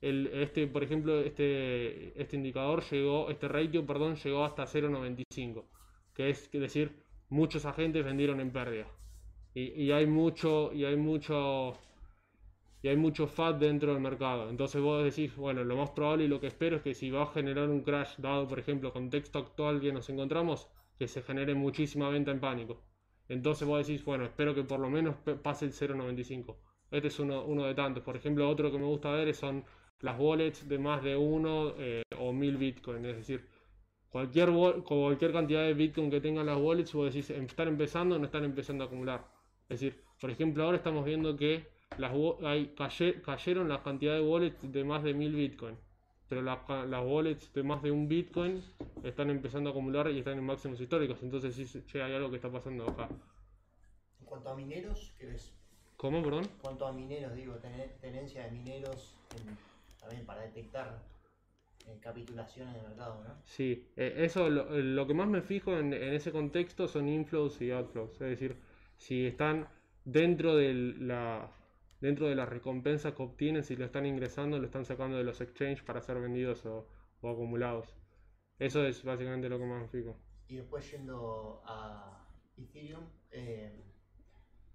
[0.02, 5.64] el, este, por ejemplo, este, este indicador llegó, este ratio, perdón, llegó hasta 0.95
[6.18, 6.92] que es decir,
[7.30, 8.88] muchos agentes vendieron en pérdida.
[9.54, 11.78] Y, y hay mucho, y hay mucho,
[12.82, 14.50] y hay mucho FAT dentro del mercado.
[14.50, 17.24] Entonces vos decís, bueno, lo más probable y lo que espero es que si va
[17.24, 21.54] a generar un crash, dado por ejemplo contexto actual que nos encontramos, que se genere
[21.54, 22.82] muchísima venta en pánico.
[23.30, 26.56] Entonces vos decís, bueno, espero que por lo menos pase el 0.95.
[26.90, 28.04] Este es uno, uno de tantos.
[28.04, 29.64] Por ejemplo, otro que me gusta ver son
[30.00, 33.06] las wallets de más de uno eh, o mil Bitcoin.
[33.06, 33.46] Es decir,
[34.10, 34.50] cualquier,
[34.84, 38.26] cualquier cantidad de Bitcoin que tengan las wallets, vos decís, em, ¿están empezando o no
[38.26, 39.26] están empezando a acumular?
[39.70, 41.68] Es decir, por ejemplo, ahora estamos viendo que
[41.98, 42.12] las,
[42.44, 45.78] hay, caye- cayeron la cantidad de wallets de más de mil Bitcoin.
[46.30, 48.62] Pero las, ca- las wallets de más de un Bitcoin
[49.04, 51.24] están empezando a acumular y están en máximos históricos.
[51.24, 53.08] Entonces, sí, che, hay algo que está pasando acá.
[54.20, 55.54] En cuanto a mineros, ¿qué ves?
[55.96, 56.44] ¿Cómo, perdón?
[56.44, 59.58] En cuanto a mineros, digo, tener, tenencia de mineros en-
[60.02, 61.02] también para detectar
[62.02, 63.36] capitulaciones de mercado, ¿no?
[63.46, 67.62] Sí, eh, eso lo, lo que más me fijo en, en ese contexto son inflows
[67.62, 68.58] y outflows, es decir,
[68.98, 69.68] si están
[70.06, 71.50] dentro de la
[72.02, 75.42] dentro de las recompensas que obtienen, si lo están ingresando, lo están sacando de los
[75.42, 76.88] exchanges para ser vendidos o,
[77.22, 77.88] o acumulados.
[78.60, 80.16] Eso es básicamente lo que más me fijo.
[80.48, 83.84] Y después yendo a Ethereum, eh,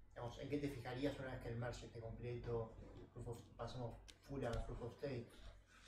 [0.09, 2.73] digamos, ¿en qué te fijarías una vez que el merge esté completo?
[3.13, 3.95] Proof of- pasamos
[4.27, 5.27] full a Proof of Stake.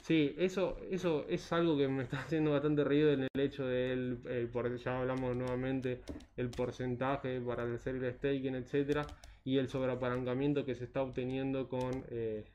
[0.07, 4.19] Sí, eso, eso es algo que me está haciendo bastante ruido en el hecho del,
[4.25, 6.01] el por- ya hablamos nuevamente,
[6.37, 12.05] el porcentaje para hacer el staking, etcétera, y el sobreapalancamiento que se está obteniendo con,
[12.09, 12.45] eh,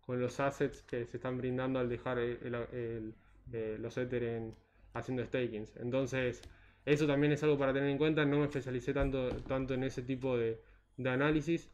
[0.00, 4.54] con los assets que se están brindando al dejar eh, los Ether en,
[4.94, 5.76] haciendo stakings.
[5.76, 6.44] Entonces,
[6.84, 8.24] eso también es algo para tener en cuenta.
[8.24, 10.60] No me especialicé tanto, tanto en ese tipo de,
[10.96, 11.68] de análisis,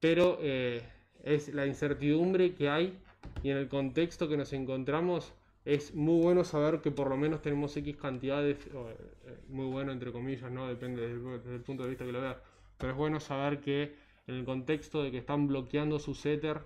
[0.00, 0.82] pero eh,
[1.24, 2.98] es la incertidumbre que hay
[3.42, 5.32] y en el contexto que nos encontramos
[5.64, 9.92] es muy bueno saber que por lo menos tenemos X cantidades, o, eh, muy bueno
[9.92, 10.66] entre comillas, ¿no?
[10.66, 12.36] Depende del, desde el punto de vista que lo veas,
[12.78, 13.94] pero es bueno saber que
[14.26, 16.62] en el contexto de que están bloqueando su Ether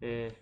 [0.00, 0.32] eh,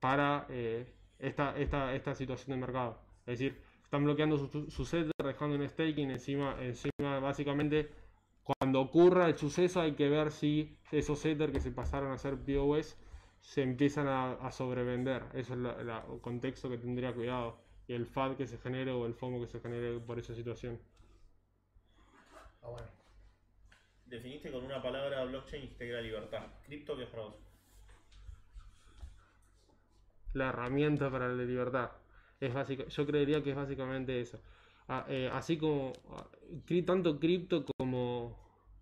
[0.00, 0.86] para eh,
[1.18, 2.98] esta, esta, esta situación de mercado.
[3.26, 7.88] Es decir, están bloqueando su, su Ether, dejando un staking encima, encima básicamente
[8.44, 12.36] cuando ocurra el suceso hay que ver si esos Ether que se pasaron a ser
[12.36, 12.96] POS
[13.44, 15.22] se empiezan a, a sobrevender.
[15.34, 17.58] Eso es la- la- el contexto que tendría cuidado.
[17.86, 20.80] Y el FAD que se genere o el FOMO que se genere por esa situación.
[22.62, 22.88] Ah, bueno.
[24.06, 26.46] Definiste con una palabra blockchain y dijiste que era libertad.
[26.64, 27.34] ¿Cripto qué es para vos?
[30.34, 31.90] La herramienta para la libertad.
[32.40, 34.40] Es básica, yo creería que es básicamente eso.
[34.88, 36.26] Ah, eh, así como ah,
[36.86, 38.36] tanto cripto como,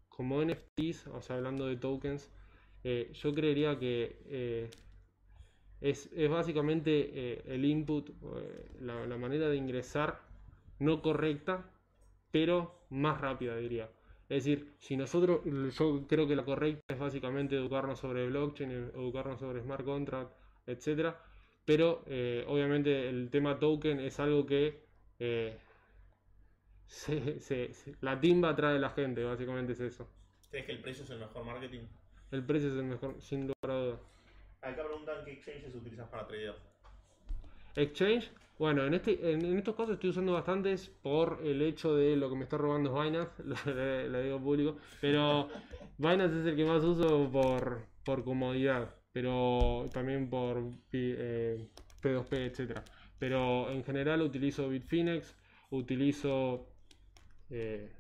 [0.09, 2.31] como NFTs, o sea, hablando de tokens,
[2.85, 4.71] eh, yo creería que eh,
[5.81, 8.11] es, básicamente eh, el input,
[8.81, 10.21] la, manera de ingresar
[10.79, 11.71] no correcta,
[12.31, 13.90] pero más rápida, diría.
[14.29, 15.40] Es decir, si nosotros,
[15.77, 20.33] yo creo que la correcta es básicamente educarnos sobre blockchain, educarnos sobre smart contract,
[20.66, 21.21] etcétera,
[21.64, 22.03] pero
[22.47, 24.81] obviamente el tema token es algo que
[26.87, 30.09] se- la timba atrae a la gente, básicamente es eso.
[30.51, 31.81] ¿Crees que el precio es el mejor marketing?
[32.33, 34.01] El precio es el mejor, sin lugar a dudas.
[34.62, 36.57] Acá preguntan qué exchanges utilizas para tradear.
[37.77, 42.16] Exchange, bueno, en, este, en, en estos casos estoy usando bastantes por el hecho de
[42.16, 45.49] lo que me está robando es Binance, lo, le- le digo público, pero
[45.99, 51.66] Binance es el que más uso por, por comodidad, pero también por eh,
[52.03, 52.85] P2P, etcétera.
[53.18, 55.35] Pero en general utilizo Bitfinex,
[55.71, 56.66] utilizo
[57.51, 57.90] eh,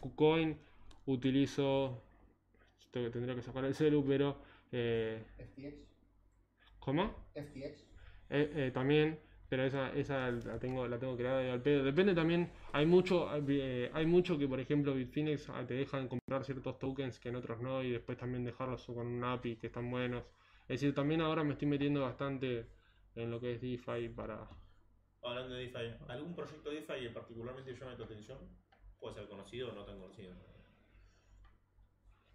[0.00, 0.58] KuCoin,
[1.06, 2.02] utilizo,
[2.92, 4.38] tengo- tendría que sacar el celu, pero
[4.72, 5.74] eh, FTX.
[6.78, 7.14] ¿cómo?
[7.34, 7.86] FTX.
[8.30, 11.84] Eh, eh, también, pero esa, esa la tengo, la tengo creada de al pedo.
[11.84, 16.44] Depende también, hay mucho, eh, hay mucho que por ejemplo Bitfinex ah, te dejan comprar
[16.44, 19.90] ciertos tokens que en otros no, y después también dejarlos con un API que están
[19.90, 20.24] buenos.
[20.62, 22.66] Es decir, también ahora me estoy metiendo bastante
[23.14, 24.48] en lo que es DeFi para.
[25.22, 28.38] Hablando de DeFi, ¿algún proyecto DeFi que particularmente llame tu atención?
[28.98, 30.32] Puede ser conocido o no tan conocido.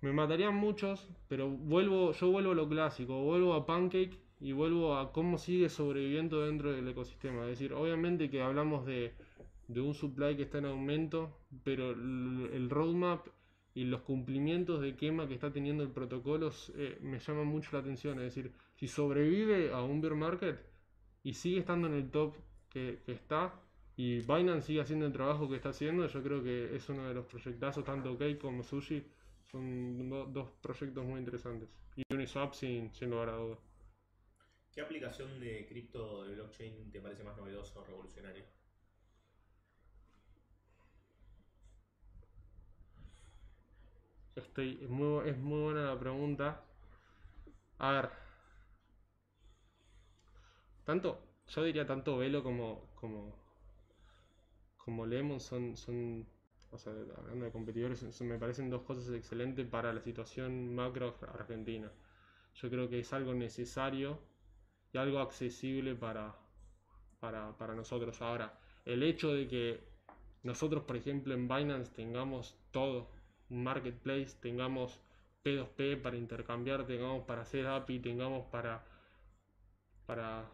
[0.02, 4.96] Me matarían muchos, pero vuelvo, yo vuelvo a lo clásico, vuelvo a Pancake y vuelvo
[4.96, 7.44] a cómo sigue sobreviviendo dentro del ecosistema.
[7.44, 9.14] Es decir, obviamente que hablamos de,
[9.68, 13.28] de un supply que está en aumento, pero el, roadmap
[13.74, 17.80] y los cumplimientos de quema que está teniendo el protocolo eh, me llaman mucho la
[17.80, 18.20] atención.
[18.20, 20.60] Es decir, si sobrevive a un bear market
[21.24, 22.36] y sigue estando en el top
[22.70, 23.54] que, que está,
[23.96, 27.16] y Binance sigue haciendo el trabajo que está haciendo, yo creo que es uno de
[27.16, 29.04] los proyectazos, tanto Cake como Sushi,
[29.52, 31.70] son do- dos proyectos muy interesantes.
[31.96, 33.60] Y Uniswap sin, sin lugar a dudas.
[34.72, 38.46] ¿Qué aplicación de cripto de blockchain te parece más novedosa o revolucionaria?
[44.38, 46.64] Estoy, es, muy, es muy buena la pregunta.
[47.80, 48.10] A ver.
[50.86, 51.20] Tanto,
[51.50, 53.36] yo diría tanto Velo como, como,
[54.78, 56.26] como Lemon son, son
[56.86, 61.92] hablando de competidores, me parecen dos cosas excelentes para la situación macro argentina.
[62.56, 64.20] Yo creo que es algo necesario
[64.94, 66.36] y algo accesible para,
[67.20, 68.22] para, para nosotros.
[68.22, 69.80] Ahora, el hecho de que
[70.44, 73.10] nosotros, por ejemplo, en Binance tengamos todo,
[73.50, 75.02] un marketplace, tengamos
[75.44, 78.84] P2P para intercambiar, tengamos para hacer API, tengamos para,
[80.06, 80.50] para,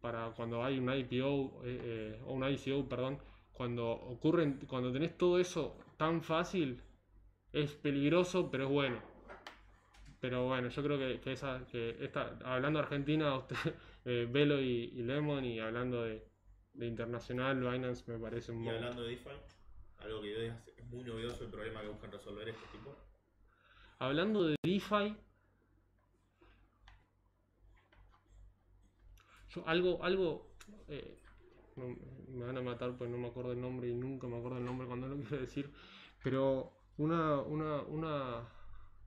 [0.00, 3.18] para cuando hay un IPO eh, eh, o un ICO, perdón,
[3.58, 6.80] cuando ocurren, cuando tenés todo eso tan fácil,
[7.52, 9.02] es peligroso, pero es bueno.
[10.20, 13.56] Pero bueno, yo creo que, que esa, que esta, hablando de Argentina, usted,
[14.04, 16.24] eh, Velo y, y Lemon, y hablando de,
[16.72, 19.30] de internacional, Binance me parece un Y hablando de DeFi,
[19.98, 22.96] algo que es es muy novedoso el problema que buscan resolver este tipo.
[23.98, 25.16] Hablando de DeFi,
[29.48, 30.54] yo algo, algo,
[30.86, 31.18] eh,
[31.78, 31.96] no,
[32.36, 34.64] me van a matar pues no me acuerdo el nombre y nunca me acuerdo el
[34.64, 35.70] nombre cuando lo quiero decir,
[36.22, 38.48] pero una, una, una,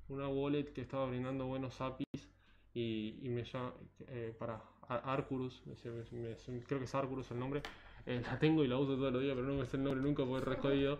[0.09, 2.29] una wallet que estaba brindando buenos APIs
[2.73, 3.73] y, y me llama,
[4.07, 7.61] eh, para Ar- Arcurus, me- me- creo que es Arcurus el nombre,
[8.05, 10.01] eh, la tengo y la uso todos los días, pero no me sé el nombre
[10.01, 10.97] nunca porque es re.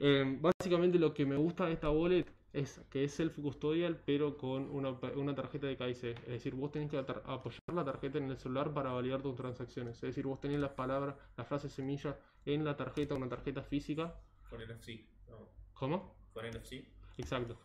[0.00, 4.68] Eh, básicamente lo que me gusta de esta wallet es que es self-custodial, pero con
[4.70, 6.04] una, una tarjeta de KIC.
[6.04, 9.94] Es decir, vos tenés que apoyar la tarjeta en el celular para validar tus transacciones.
[9.96, 14.14] Es decir, vos tenés las palabras, las frases semilla en la tarjeta, una tarjeta física.
[14.48, 15.06] Con NFC.
[15.28, 16.16] No, ¿Cómo?
[16.32, 16.84] con NFC.
[17.18, 17.56] Exacto.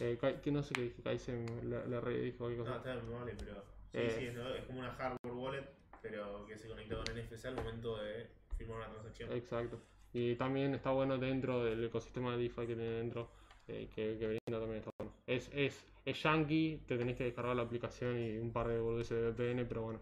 [0.00, 2.76] Eh, que no sé qué dije, KIC, la, la re dijo qué No, cosa.
[2.76, 3.54] está bien, vale, pero.
[3.92, 4.14] Sí, Eh.
[4.18, 4.48] sí, es, ¿no?
[4.54, 5.68] es como una hardware wallet,
[6.02, 8.28] pero que se conecta con NFC al momento de
[8.58, 9.32] firmar una transacción.
[9.32, 9.80] Exacto.
[10.12, 13.30] Y también está bueno dentro del ecosistema de DeFi que tiene dentro,
[13.68, 15.12] eh, que, que brinda también está bueno.
[15.26, 19.16] Es, es, es yankee, te tenés que descargar la aplicación y un par de boludeces
[19.16, 20.00] de VPN, pero bueno.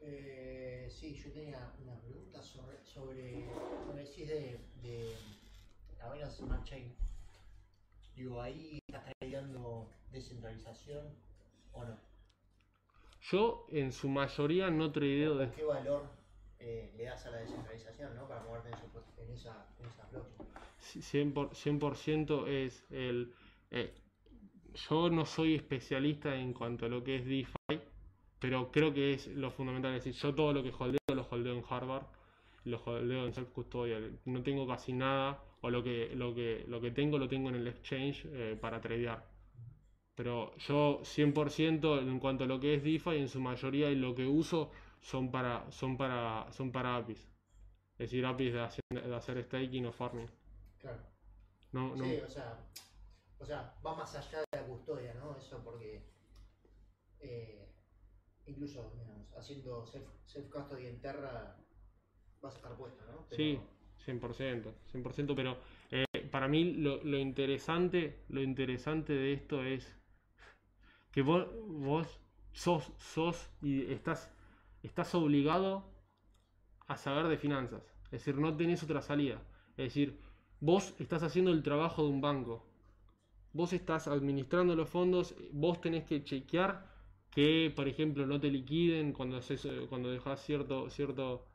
[0.00, 3.46] Eh, sí, yo tenía una pregunta sobre, sobre
[3.86, 5.14] que decís de, de
[5.98, 6.94] la Binance Smart Chain.
[8.16, 11.06] Digo, ahí estás tradeando descentralización
[11.72, 11.96] o no.
[13.30, 15.46] Yo en su mayoría no tradeo de...
[15.46, 16.19] ¿O ¿Qué valor
[16.60, 18.28] eh, le das a la descentralización ¿no?
[18.28, 20.48] para moverte en, esa, en esa blockchain?
[20.80, 23.32] 100%, por- 100% es el...
[23.70, 23.92] eh,
[24.88, 27.80] yo no soy especialista en cuanto a lo que es DeFi,
[28.38, 29.94] pero creo que es lo fundamental.
[29.94, 32.04] Es decir, yo todo lo que holdeo lo holdeo en Harvard,
[32.64, 34.18] lo holdeo en self-custodial.
[34.26, 37.56] No tengo casi nada, o lo que, lo que, lo que tengo lo tengo en
[37.56, 39.24] el exchange eh, para tradear.
[40.14, 44.14] Pero yo 100% en cuanto a lo que es DeFi, en su mayoría y lo
[44.14, 44.70] que uso
[45.00, 47.20] son para, son para, son para APIs.
[47.98, 50.28] Es decir, APIs de hacer, de hacer staking o farming.
[50.78, 51.02] Claro.
[51.72, 52.58] No, no, Sí, o sea,
[53.38, 55.36] o sea, va más allá de la custodia, ¿no?
[55.36, 56.02] Eso porque
[57.20, 57.68] eh,
[58.46, 61.56] incluso, digamos, haciendo self, self-custody en Terra
[62.40, 63.26] vas a estar puesto, ¿no?
[63.28, 63.60] Pero- Sí,
[64.04, 65.58] 100%, 100%, pero
[65.90, 69.96] eh, para mí lo, lo interesante, lo interesante de esto es
[71.12, 72.20] que vos, vos
[72.52, 74.30] sos, sos y estás,
[74.82, 75.84] estás obligado
[76.88, 77.82] a saber de finanzas.
[78.06, 79.40] Es decir, no tenés otra salida.
[79.76, 80.18] Es decir,
[80.60, 82.66] vos estás haciendo el trabajo de un banco.
[83.52, 86.86] Vos estás administrando los fondos, vos tenés que chequear
[87.30, 91.46] que, por ejemplo, no te liquiden cuando haces, eh, cuando dejas cierto, cierto,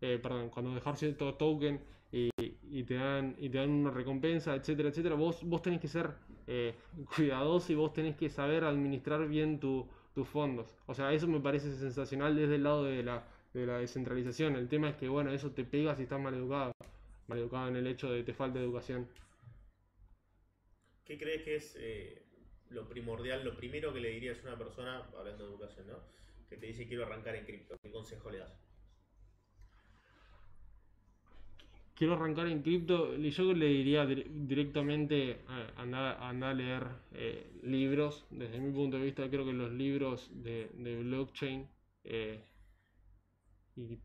[0.00, 1.80] eh, perdón, cuando dejas cierto token
[2.12, 2.30] y,
[2.62, 5.14] y te dan y te dan una recompensa, etcétera, etcétera.
[5.14, 6.14] Vos, vos tenés que ser
[6.46, 6.74] eh,
[7.16, 10.74] cuidadoso y vos tenés que saber administrar bien tu- tus fondos.
[10.86, 14.56] O sea, eso me parece sensacional desde el lado de la, de la descentralización.
[14.56, 16.72] El tema es que, bueno, eso te pega si estás mal educado.
[17.28, 19.08] Mal educado en el hecho de que te falta educación.
[21.04, 22.22] ¿Qué crees que es eh,
[22.70, 25.98] lo primordial, lo primero que le dirías a una persona, hablando de educación, ¿no?
[26.48, 27.76] Que te dice quiero arrancar en cripto.
[27.80, 28.69] ¿Qué consejo le das?
[32.00, 37.52] Quiero arrancar en cripto, yo le diría dir- directamente eh, anda, anda a leer eh,
[37.64, 38.26] libros.
[38.30, 40.70] Desde mi punto de vista, creo que los libros de,
[41.04, 41.68] blockchain,
[42.04, 42.40] eh,
[43.76, 43.98] y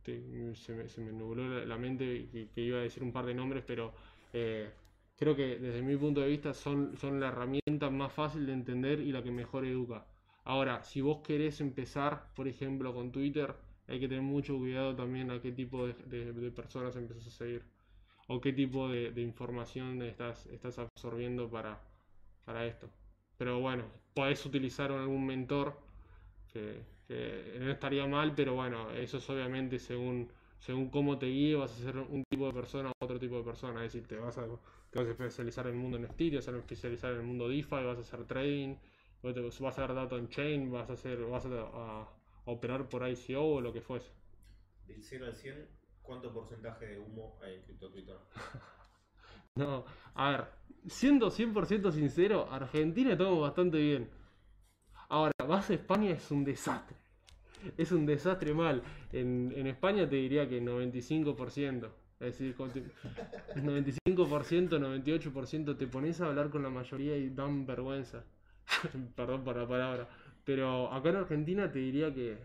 [0.55, 3.63] se, me, se me nubló la, mente que, iba a decir un par de nombres,
[3.65, 3.93] pero
[4.33, 4.69] eh,
[5.17, 8.99] creo que desde mi punto de vista son, son la herramienta más fácil de entender
[8.99, 10.05] y la que mejor educa.
[10.43, 13.53] Ahora, si vos querés empezar, por ejemplo, con Twitter,
[13.87, 17.31] hay que tener mucho cuidado también a qué tipo de, de- de personas empezás a
[17.31, 17.63] seguir
[18.27, 21.81] o qué tipo de, de información estás, estás absorbiendo para,
[22.45, 22.89] para esto.
[23.37, 25.77] Pero bueno, podés utilizar algún mentor
[26.53, 31.55] que, que no estaría mal, pero bueno, eso es obviamente según, según cómo te guíe,
[31.55, 33.85] vas a ser un tipo de persona o otro tipo de persona.
[33.85, 34.45] Es decir, te vas a,
[34.89, 37.49] te vas a especializar en el mundo NFT, te vas a especializar en el mundo
[37.49, 38.75] DeFi, vas a hacer trading,
[39.23, 42.07] vas a dar data on chain, vas a hacer, vas a, a
[42.45, 44.11] operar por ICO o lo que fuese.
[44.87, 45.67] del 0 al 100,
[46.05, 48.17] ¿cuánto porcentaje de humo hay en cripto Twitter?
[49.55, 49.85] No,
[50.15, 50.45] a ver,
[50.87, 54.09] siendo 100% sincero, Argentina estamos bastante bien.
[55.09, 56.97] Ahora, vas a España es un desastre.
[57.77, 58.83] Es un desastre mal.
[59.11, 61.89] En, en España te diría que 95%.
[62.19, 62.83] Es decir, con te-
[63.55, 68.23] 95%, 98% te pones a hablar con la mayoría y dan vergüenza.
[69.15, 70.09] Perdón por la palabra.
[70.43, 72.37] Pero acá en Argentina te diría que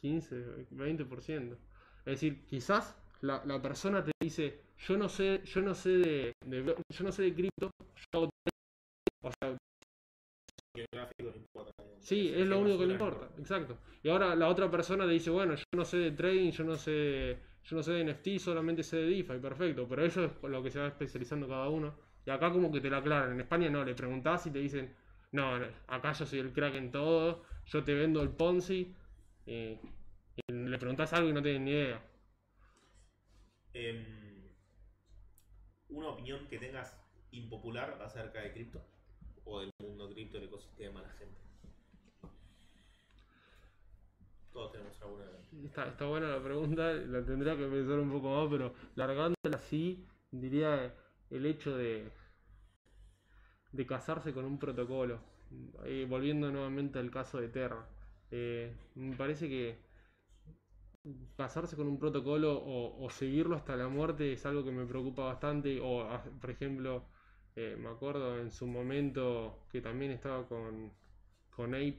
[0.00, 1.56] 15, 20%.
[2.04, 6.32] Es decir, quizás la, la persona te dice, yo no sé, yo no sé de,
[6.46, 8.62] de yo no sé de cripto, yo hago trading".
[9.22, 9.56] o sea,
[12.00, 13.78] sí, es lo único que le importa, exacto.
[14.02, 16.76] Y ahora la otra persona le dice, bueno, yo no sé de trading, yo no
[16.76, 20.62] sé, yo no sé de NFT, solamente sé de DeFi, perfecto, pero eso es lo
[20.62, 21.94] que se va especializando cada uno.
[22.26, 24.94] Y acá como que te lo aclaran, en España no, le preguntás y te dicen,
[25.32, 25.54] no,
[25.86, 28.94] acá yo soy el crack en todo, yo te vendo el Ponzi,
[29.46, 29.78] y, y
[30.48, 32.02] le preguntás algo y no tienen ni idea.
[33.74, 34.48] Em,
[35.88, 36.98] una opinión que tengas
[37.30, 38.82] impopular acerca de cripto
[39.44, 41.40] o del mundo cripto, el ecosistema, la gente.
[44.52, 45.24] Todos tenemos alguna.
[45.64, 50.06] Está, está buena la pregunta, la tendría que pensar un poco más, pero largándola así,
[50.30, 50.94] diría
[51.30, 52.10] el hecho de,
[53.72, 55.20] de casarse con un protocolo.
[55.84, 57.86] Eh, volviendo nuevamente al caso de Terra.
[58.30, 59.78] Eh, me parece que
[61.36, 65.24] casarse con un protocolo o, o seguirlo hasta la muerte es algo que me preocupa
[65.24, 65.80] bastante.
[65.80, 67.04] O, a- por ejemplo,
[67.56, 70.92] eh, me acuerdo en su momento que también estaba con,
[71.50, 71.98] con Ape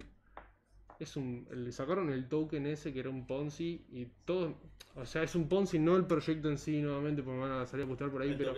[1.00, 4.56] es un, le sacaron el token ese que era un Ponzi y todo,
[4.96, 7.66] o sea, es un Ponzi, no el proyecto en sí nuevamente, porque me van a
[7.66, 8.54] salir a buscar por ahí, El pero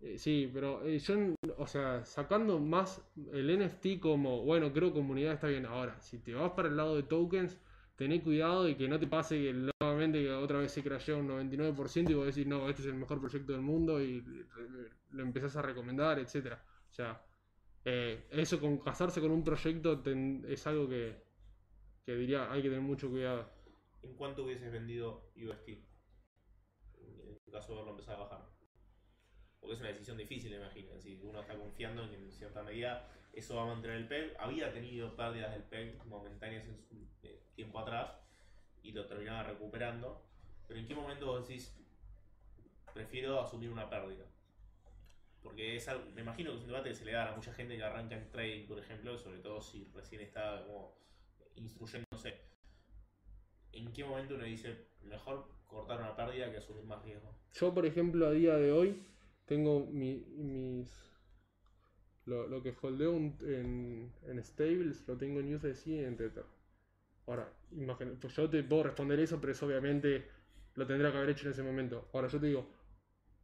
[0.00, 1.14] eh, sí, pero eh, yo,
[1.58, 3.02] o sea, sacando más
[3.32, 5.66] el NFT como, bueno, creo comunidad está bien.
[5.66, 7.58] Ahora, si te vas para el lado de tokens,
[7.96, 11.28] tené cuidado y que no te pase que nuevamente que otra vez se crashea un
[11.28, 14.22] 99% y vos decís, no, este es el mejor proyecto del mundo y
[15.10, 16.62] lo empezás a recomendar, etcétera.
[16.90, 17.22] O sea,
[17.84, 20.02] eh, eso con casarse con un proyecto
[20.46, 21.16] es algo que,
[22.04, 23.48] que diría hay que tener mucho cuidado.
[24.02, 25.68] ¿En cuánto hubieses vendido UST?
[25.68, 28.46] En el caso de haberlo empezado a bajar.
[29.58, 30.98] Porque es una decisión difícil, imagino.
[31.00, 34.36] Si uno está confiando en que en cierta medida eso va a mantener el PEG.
[34.38, 38.12] Había tenido pérdidas del PEG momentáneas en su eh, tiempo atrás
[38.82, 40.22] y lo terminaba recuperando.
[40.68, 41.74] Pero ¿en qué momento vos decís,
[42.94, 44.24] prefiero asumir una pérdida?
[45.42, 47.52] Porque es algo, me imagino que es un debate que se le da a mucha
[47.52, 50.96] gente que arranca en trading, por ejemplo, sobre todo si recién está como
[51.54, 52.34] instruyéndose.
[53.72, 57.32] ¿En qué momento uno dice, mejor cortar una pérdida que asumir más riesgo?
[57.54, 59.02] Yo, por ejemplo, a día de hoy
[59.46, 60.90] tengo mi- mis.
[62.24, 66.44] Lo, lo que holdeo en, en Stables lo tengo en USDC y en Tether.
[67.26, 70.28] Ahora, imagina, pues yo te puedo responder eso, pero eso obviamente
[70.74, 72.08] lo tendría que haber hecho en ese momento.
[72.12, 72.68] Ahora, yo te digo,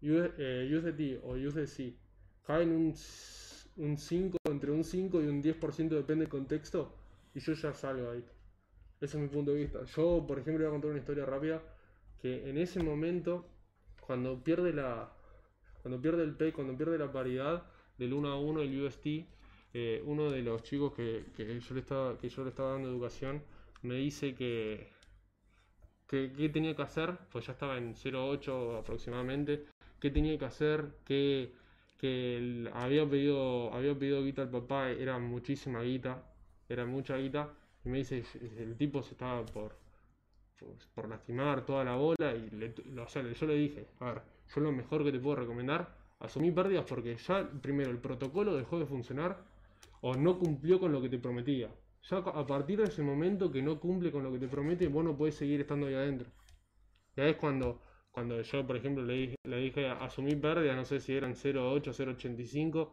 [0.03, 1.97] US- eh, USDT o USDC
[2.45, 2.95] caen un,
[3.77, 6.95] un 5, entre un 5 y un 10%, depende del contexto,
[7.35, 8.25] y yo ya salgo ahí.
[9.01, 9.85] Ese es mi punto de vista.
[9.85, 11.63] Yo, por ejemplo, voy a contar una historia rápida,
[12.21, 13.47] que en ese momento,
[14.07, 15.13] cuando pierde la
[15.83, 17.65] cuando pierde el P, cuando pierde la paridad
[17.99, 19.27] del 1 a 1 el UST,
[19.75, 22.89] eh, uno de los chicos que, que yo le estaba, que yo le estaba dando
[22.89, 23.43] educación
[23.83, 24.91] me dice que,
[26.07, 29.67] tenía que hacer, pues ya estaba en 0.8 aproximadamente,
[30.01, 31.53] qué tenía que hacer, que,
[31.99, 36.23] que había pedido, había pedido guita al papá, era muchísima guita,
[36.69, 37.51] era mucha guita,
[37.85, 38.25] y me dice,
[38.59, 39.77] el tipo se estaba por,
[40.95, 44.23] por, lastimar toda la bola, y le, o yo le dije, a ver,
[44.55, 48.79] yo lo mejor que te puedo recomendar, asumí pérdidas porque ya primero el protocolo dejó
[48.79, 49.39] de funcionar
[50.03, 51.69] o no cumplió con lo que te prometía.
[52.11, 55.05] Ya a partir de ese momento que no cumple con lo que te promete, vos
[55.05, 56.29] no podés seguir estando ahí adentro.
[57.17, 57.81] Ya es cuando,
[58.11, 61.93] cuando yo, por ejemplo, le dije, le dije asumí pérdidas, no sé si eran 0.8,
[61.93, 62.93] 0.85,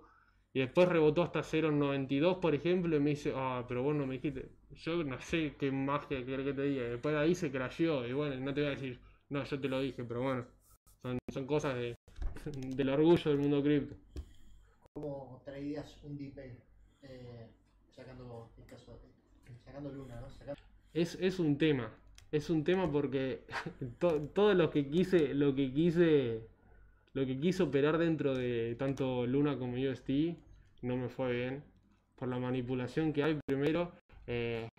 [0.54, 4.16] y después rebotó hasta 0.92, por ejemplo, y me dice, ah, pero vos no me
[4.16, 4.50] dijiste.
[4.72, 6.86] Yo no sé qué magia querés que te diga.
[6.86, 9.00] Y después de ahí se crasheó, y bueno, no te voy a decir,
[9.30, 10.46] no, yo te lo dije, pero bueno,
[11.02, 11.96] son, son cosas de,
[12.76, 13.96] del orgullo del mundo cripto.
[14.94, 16.58] ¿Cómo traerías un DPEG?
[17.04, 17.48] Eh,
[18.00, 20.28] sacando el caso de, sacando Luna, ¿no?
[20.94, 21.92] Es, es un tema,
[22.32, 23.42] es un tema porque
[24.00, 26.42] to- todo lo que quise, lo que quise,
[27.14, 30.38] lo que quise operar dentro de tanto Luna como UST
[30.82, 31.64] no me fue bien
[32.16, 33.92] por la manipulación que hay primero.
[34.28, 34.70] eh,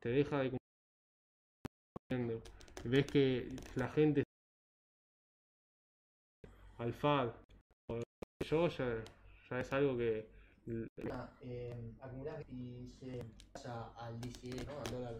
[0.00, 0.50] te deja de.
[2.84, 4.22] Ves que la gente
[6.78, 7.30] al FAD
[8.48, 9.04] yo ya,
[9.48, 10.26] ya es algo que
[10.66, 14.78] eh, acumulás y se pasa al DCE, ¿no?
[14.78, 15.14] Al dólar.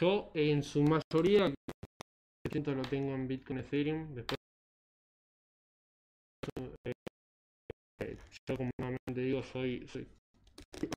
[0.00, 4.14] Yo en su mayoría lo tengo en Bitcoin Ethereum.
[4.14, 4.41] Después
[8.00, 8.16] eh,
[8.48, 9.86] yo como normalmente digo soy,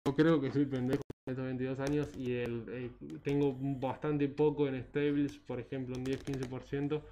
[0.06, 2.92] yo creo que soy pendejo de estos 22 años y eh,
[3.24, 7.06] tengo bastante poco en stables, por ejemplo un 10-15%,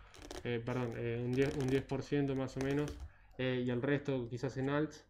[0.44, 3.00] eh, perdón, eh, un 10%, un 10 más o menos,
[3.38, 5.06] eh, y el resto quizás en alts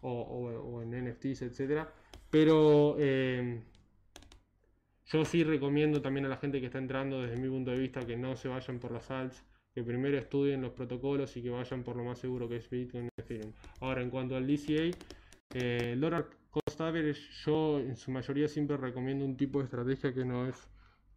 [0.00, 1.92] o, o- en NFTs, etcétera.
[2.30, 2.96] Pero
[5.06, 8.06] yo sí recomiendo también a la gente que está entrando, desde mi punto de vista,
[8.06, 9.44] que no se vayan por las alts,
[9.74, 13.04] que primero estudien los protocolos y que vayan por lo más seguro que es Bitcoin
[13.04, 13.52] y Ethereum.
[13.80, 14.96] Ahora, en cuanto al DCA,
[15.54, 20.12] eh, el dólar cost average, yo en su mayoría siempre recomiendo un tipo de estrategia
[20.12, 20.68] que no es,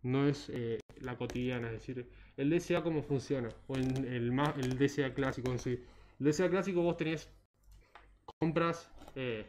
[0.04, 4.58] no es eh, la cotidiana, es decir, el DCA cómo funciona, o en el, más,
[4.58, 5.84] el DCA clásico en sí.
[6.20, 7.30] El DCA clásico vos tenés
[8.40, 9.48] compras, eh,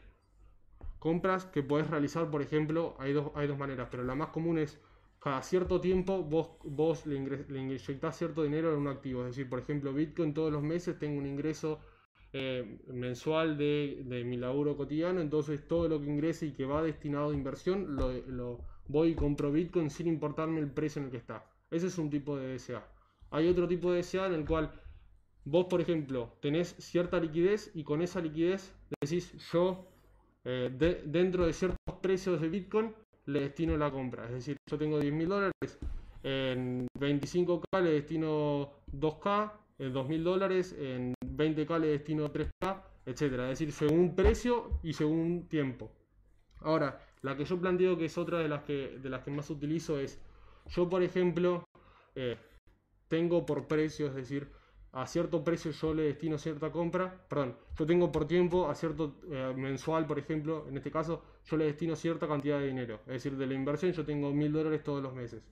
[0.98, 4.58] compras que podés realizar, por ejemplo, hay dos, hay dos maneras, pero la más común
[4.58, 4.80] es
[5.24, 9.22] cada cierto tiempo vos, vos le, ingres- inyectás cierto dinero en un activo.
[9.22, 11.80] Es decir, por ejemplo, Bitcoin todos los meses tengo un ingreso
[12.32, 16.82] eh, mensual de, de mi laburo cotidiano, entonces todo lo que ingrese y que va
[16.82, 21.18] destinado a inversión, lo, voy y compro Bitcoin sin importarme el precio en el que
[21.18, 21.44] está.
[21.70, 22.86] Ese es un tipo de DCA.
[23.30, 24.72] Hay otro tipo de DCA en el cual
[25.44, 29.88] vos, por ejemplo, tenés cierta liquidez y con esa liquidez decís yo
[30.44, 32.94] eh, de- dentro de ciertos precios de Bitcoin
[33.26, 34.24] le destino la compra.
[34.26, 35.78] Es decir, yo tengo 10 mil dólares,
[36.22, 43.50] en 25k le destino 2k, en 2 mil dólares, en 20k le destino 3k, etcétera.
[43.50, 45.90] Es decir, según precio y según tiempo.
[46.60, 49.50] Ahora, la que yo planteo que es otra de las que, de las que más
[49.50, 50.20] utilizo es,
[50.68, 51.64] yo por ejemplo,
[52.14, 52.36] eh,
[53.08, 54.48] tengo por precio, es decir,
[54.94, 59.16] a cierto precio yo le destino cierta compra, perdón, yo tengo por tiempo, a cierto
[59.30, 63.00] eh, mensual, por ejemplo, en este caso, yo le destino cierta cantidad de dinero.
[63.06, 65.42] Es decir, de la inversión yo tengo mil dólares todos los meses.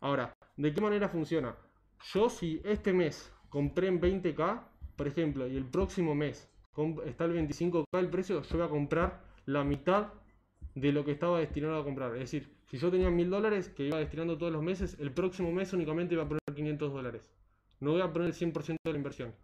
[0.00, 1.54] Ahora, ¿de qué manera funciona?
[2.14, 4.62] Yo si este mes compré en 20k,
[4.96, 6.48] por ejemplo, y el próximo mes
[7.04, 10.08] está el 25k el precio, yo voy a comprar la mitad
[10.74, 12.14] de lo que estaba destinado a comprar.
[12.14, 15.52] Es decir, si yo tenía mil dólares que iba destinando todos los meses, el próximo
[15.52, 17.22] mes únicamente iba a poner 500 dólares.
[17.80, 19.34] No voy a poner el 100% de la inversión.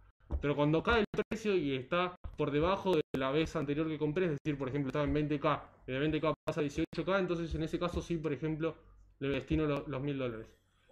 [0.41, 4.25] Pero cuando cae el precio y está por debajo de la vez anterior que compré,
[4.25, 7.63] es decir, por ejemplo, estaba en 20k, y de 20k pasa a 18k, entonces en
[7.63, 8.75] ese caso sí, por ejemplo,
[9.19, 10.47] le destino lo- los mil dólares.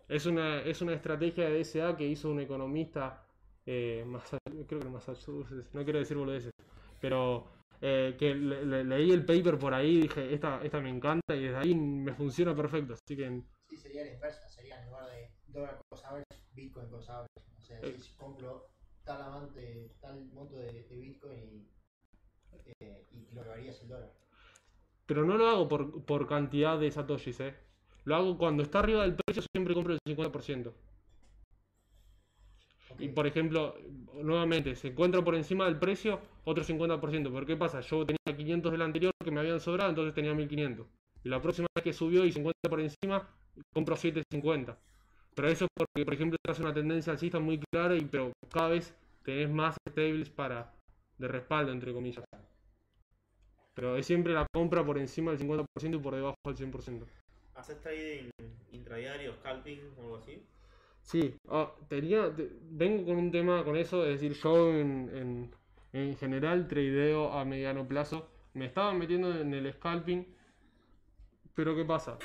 [0.07, 3.25] Es una, es una estrategia de DSA que hizo un economista,
[3.65, 4.37] eh, Massa-
[4.67, 6.51] creo que Massachusetts, no quiero decir boludeces,
[6.99, 7.47] pero
[7.81, 11.35] eh, que le- le- leí el paper por ahí y dije, esta, esta me encanta
[11.35, 12.93] y desde ahí me funciona perfecto.
[12.93, 17.27] Así que Sí, sería la inversa, sería en lugar de dólar cost average, Bitcoin average.
[17.57, 17.95] O sea, Eh.
[17.99, 18.69] si compro
[19.03, 21.67] tal amante, tal monto de, de Bitcoin y,
[22.81, 24.11] eh, y lo que varía es el dólar.
[25.05, 27.55] Pero no lo hago por, por cantidad de satoshis, ¿eh?
[28.05, 30.73] Lo hago cuando está arriba del precio, siempre compro el 50%.
[32.99, 33.75] Y por ejemplo,
[34.21, 37.31] nuevamente, se encuentra por encima del precio, otro 50%.
[37.31, 37.81] ¿Por qué pasa?
[37.81, 40.87] Yo tenía 500 del anterior que me habían sobrado, entonces tenía 1500.
[41.23, 43.27] Y la próxima vez que subió y se encuentra por encima,
[43.73, 44.77] compro 750.
[45.35, 48.31] Pero eso es porque, por ejemplo, estás en una tendencia alcista muy clara, y pero
[48.51, 50.73] cada vez tenés más stables para
[51.17, 52.23] de respaldo, entre comillas.
[53.73, 57.05] Pero es siempre la compra por encima del 50% y por debajo del 100%.
[57.55, 58.29] ¿Haces trading
[58.71, 60.41] intradiario, scalping o algo así?
[61.03, 65.55] Sí, ah, tenía, te- vengo con un tema con eso, es decir, yo en, en,
[65.93, 68.29] en general tradeo a mediano plazo.
[68.53, 70.25] Me estaba metiendo en el scalping,
[71.55, 72.17] pero ¿qué pasa?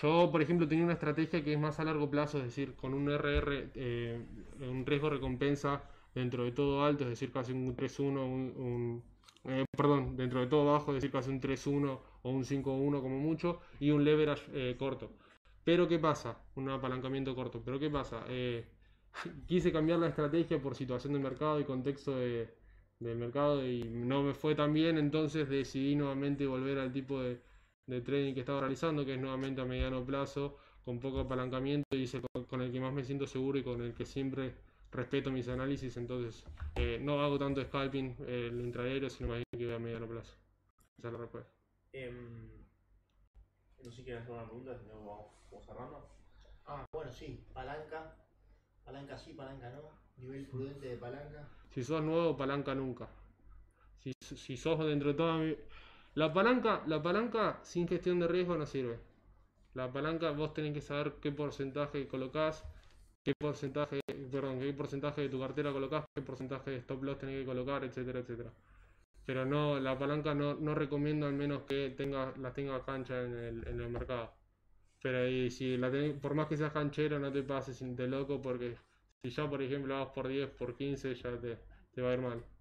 [0.00, 2.92] Yo, por ejemplo, tenía una estrategia que es más a largo plazo, es decir, con
[2.92, 4.26] un RR, eh,
[4.60, 5.82] un riesgo recompensa
[6.14, 9.04] dentro de todo alto, es decir, casi un 3-1, un, un-
[9.52, 13.18] eh, perdón, dentro de todo bajo, es decir, casi un 3-1 o un 5-1 como
[13.18, 15.12] mucho, y un leverage eh, corto.
[15.64, 16.38] Pero ¿qué pasa?
[16.56, 17.62] Un apalancamiento corto.
[17.64, 18.24] Pero ¿qué pasa?
[18.28, 18.66] Eh,
[19.46, 22.48] quise cambiar la estrategia por situación del mercado y contexto de-
[22.98, 27.40] del mercado y no me fue tan bien, entonces decidí nuevamente volver al tipo de,
[27.86, 32.04] de trading que estaba realizando, que es nuevamente a mediano plazo, con poco apalancamiento y
[32.04, 34.54] es el con, el que más me siento seguro y con el que siempre
[34.92, 36.44] respeto mis análisis, entonces
[36.76, 40.06] eh, no hago tanto scalping eh, el intradiario, sino más bien que voy a mediano
[40.06, 40.34] plazo.
[40.98, 41.50] Esa es la respuesta.
[41.92, 42.48] Em,
[43.82, 46.08] no sé si quieres hacer una pregunta, si no vamos, vamos cerrando.
[46.66, 48.14] Ah, bueno, sí, palanca.
[48.84, 49.90] Palanca sí, palanca no.
[50.16, 51.48] Nivel prudente de palanca.
[51.70, 53.08] Si sos nuevo, palanca nunca.
[54.02, 55.56] Si, si sos dentro de todo, mi-
[56.16, 58.98] La palanca, la palanca sin gestión de riesgo no sirve.
[59.74, 62.64] La palanca vos tenés que saber qué porcentaje colocás,
[63.22, 64.00] qué porcentaje,
[64.32, 67.84] perdón, qué porcentaje de tu cartera colocás, qué porcentaje de stop loss tenés que colocar,
[67.84, 68.50] etcétera, etcétera.
[69.26, 73.34] Pero no, la palanca no, no recomiendo al menos que tenga, la tenga cancha en
[73.66, 74.32] el, mercado.
[75.02, 75.76] Pero si
[76.22, 78.74] por más que seas canchero, no te pases de loco porque
[79.22, 81.38] si ya, por ejemplo, vas por 10, por 15, ya
[81.92, 82.55] te va a ir mal.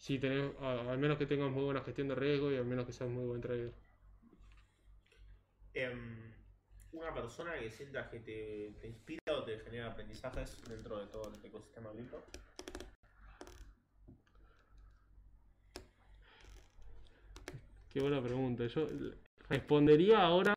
[0.00, 2.92] Si tenés, al menos que tengas muy buena gestión de riesgo y al menos que
[2.92, 3.72] seas muy buen trader.
[5.74, 6.32] Em,
[6.92, 11.28] una persona que sientas que te, te inspira o te genera aprendizajes dentro de todo
[11.28, 12.24] el ecosistema cripto.
[17.88, 18.66] Qué buena pregunta.
[18.66, 18.88] Yo
[19.48, 20.54] respondería ahora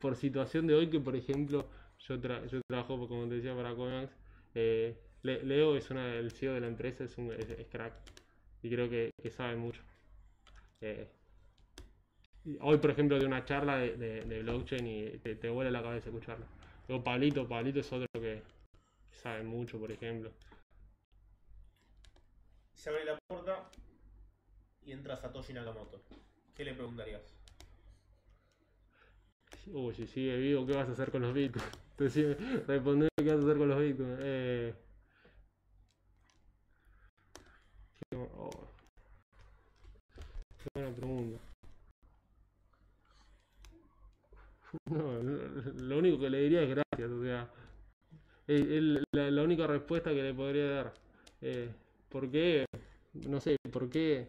[0.00, 3.74] por situación de hoy que, por ejemplo, yo, tra- yo trabajo, como te decía, para
[3.74, 4.12] Comex.
[4.54, 7.94] Eh, Le- Leo es una, el CEO de la empresa, es, un, es, es crack.
[8.62, 9.82] Y creo que, que sabe mucho.
[10.80, 11.08] Eh,
[12.60, 15.82] hoy, por ejemplo, de una charla de, de- de blockchain y te, te vuela la
[15.82, 16.46] cabeza escucharla.
[16.88, 18.42] Luego Pablito, Pablito es otro que,
[19.12, 20.30] sabe mucho, por ejemplo.
[22.74, 23.70] Se abre la puerta
[24.84, 26.00] y entra Satoshi Nakamoto.
[26.54, 27.22] ¿Qué le preguntarías?
[29.72, 31.68] Uy, si sigue vivo, ¿qué vas a hacer con los bitcoins?
[32.66, 34.18] Respondeme qué vas a hacer con los bitcoins.
[34.20, 34.74] Eh...
[37.98, 38.68] Qué, bu- oh.
[40.74, 41.38] Buena pregunta.
[44.86, 47.48] No, lo- único que le diría es gracias, o sea,
[48.46, 48.82] es, es
[49.12, 50.94] la, la única respuesta que le podría dar.
[51.42, 51.70] Eh,
[52.10, 52.66] ¿Por qué?
[53.28, 54.28] No sé, ¿por qué?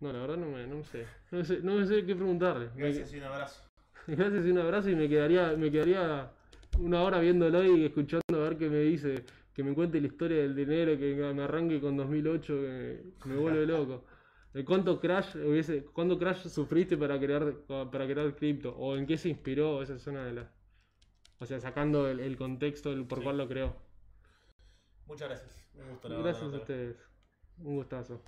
[0.00, 1.06] No, la verdad no me, no sé.
[1.30, 2.70] No sé, no sé qué preguntarle.
[2.74, 3.60] Gracias y un abrazo.
[4.06, 6.30] Gracias y un abrazo y me quedaría, me quedaría
[6.80, 10.38] una hora viéndolo y escuchando a ver qué me dice, que me cuente la historia
[10.42, 12.54] del dinero, que me arranque con 2008,
[13.22, 14.04] que me vuelve loco.
[14.52, 18.74] ¿De cuánto crash hubiese, cuánto crash sufriste para crear, para crear cripto?
[18.76, 19.82] ¿O en qué se inspiró?
[19.82, 20.48] Esa es una de las...
[21.38, 23.24] O sea, sacando el, el contexto del por Sí.
[23.24, 23.76] cuál lo creó.
[25.06, 25.68] Muchas gracias.
[25.74, 26.96] Un gusto, la verdad, Gracias a ustedes.
[27.58, 28.18] Un gustazo.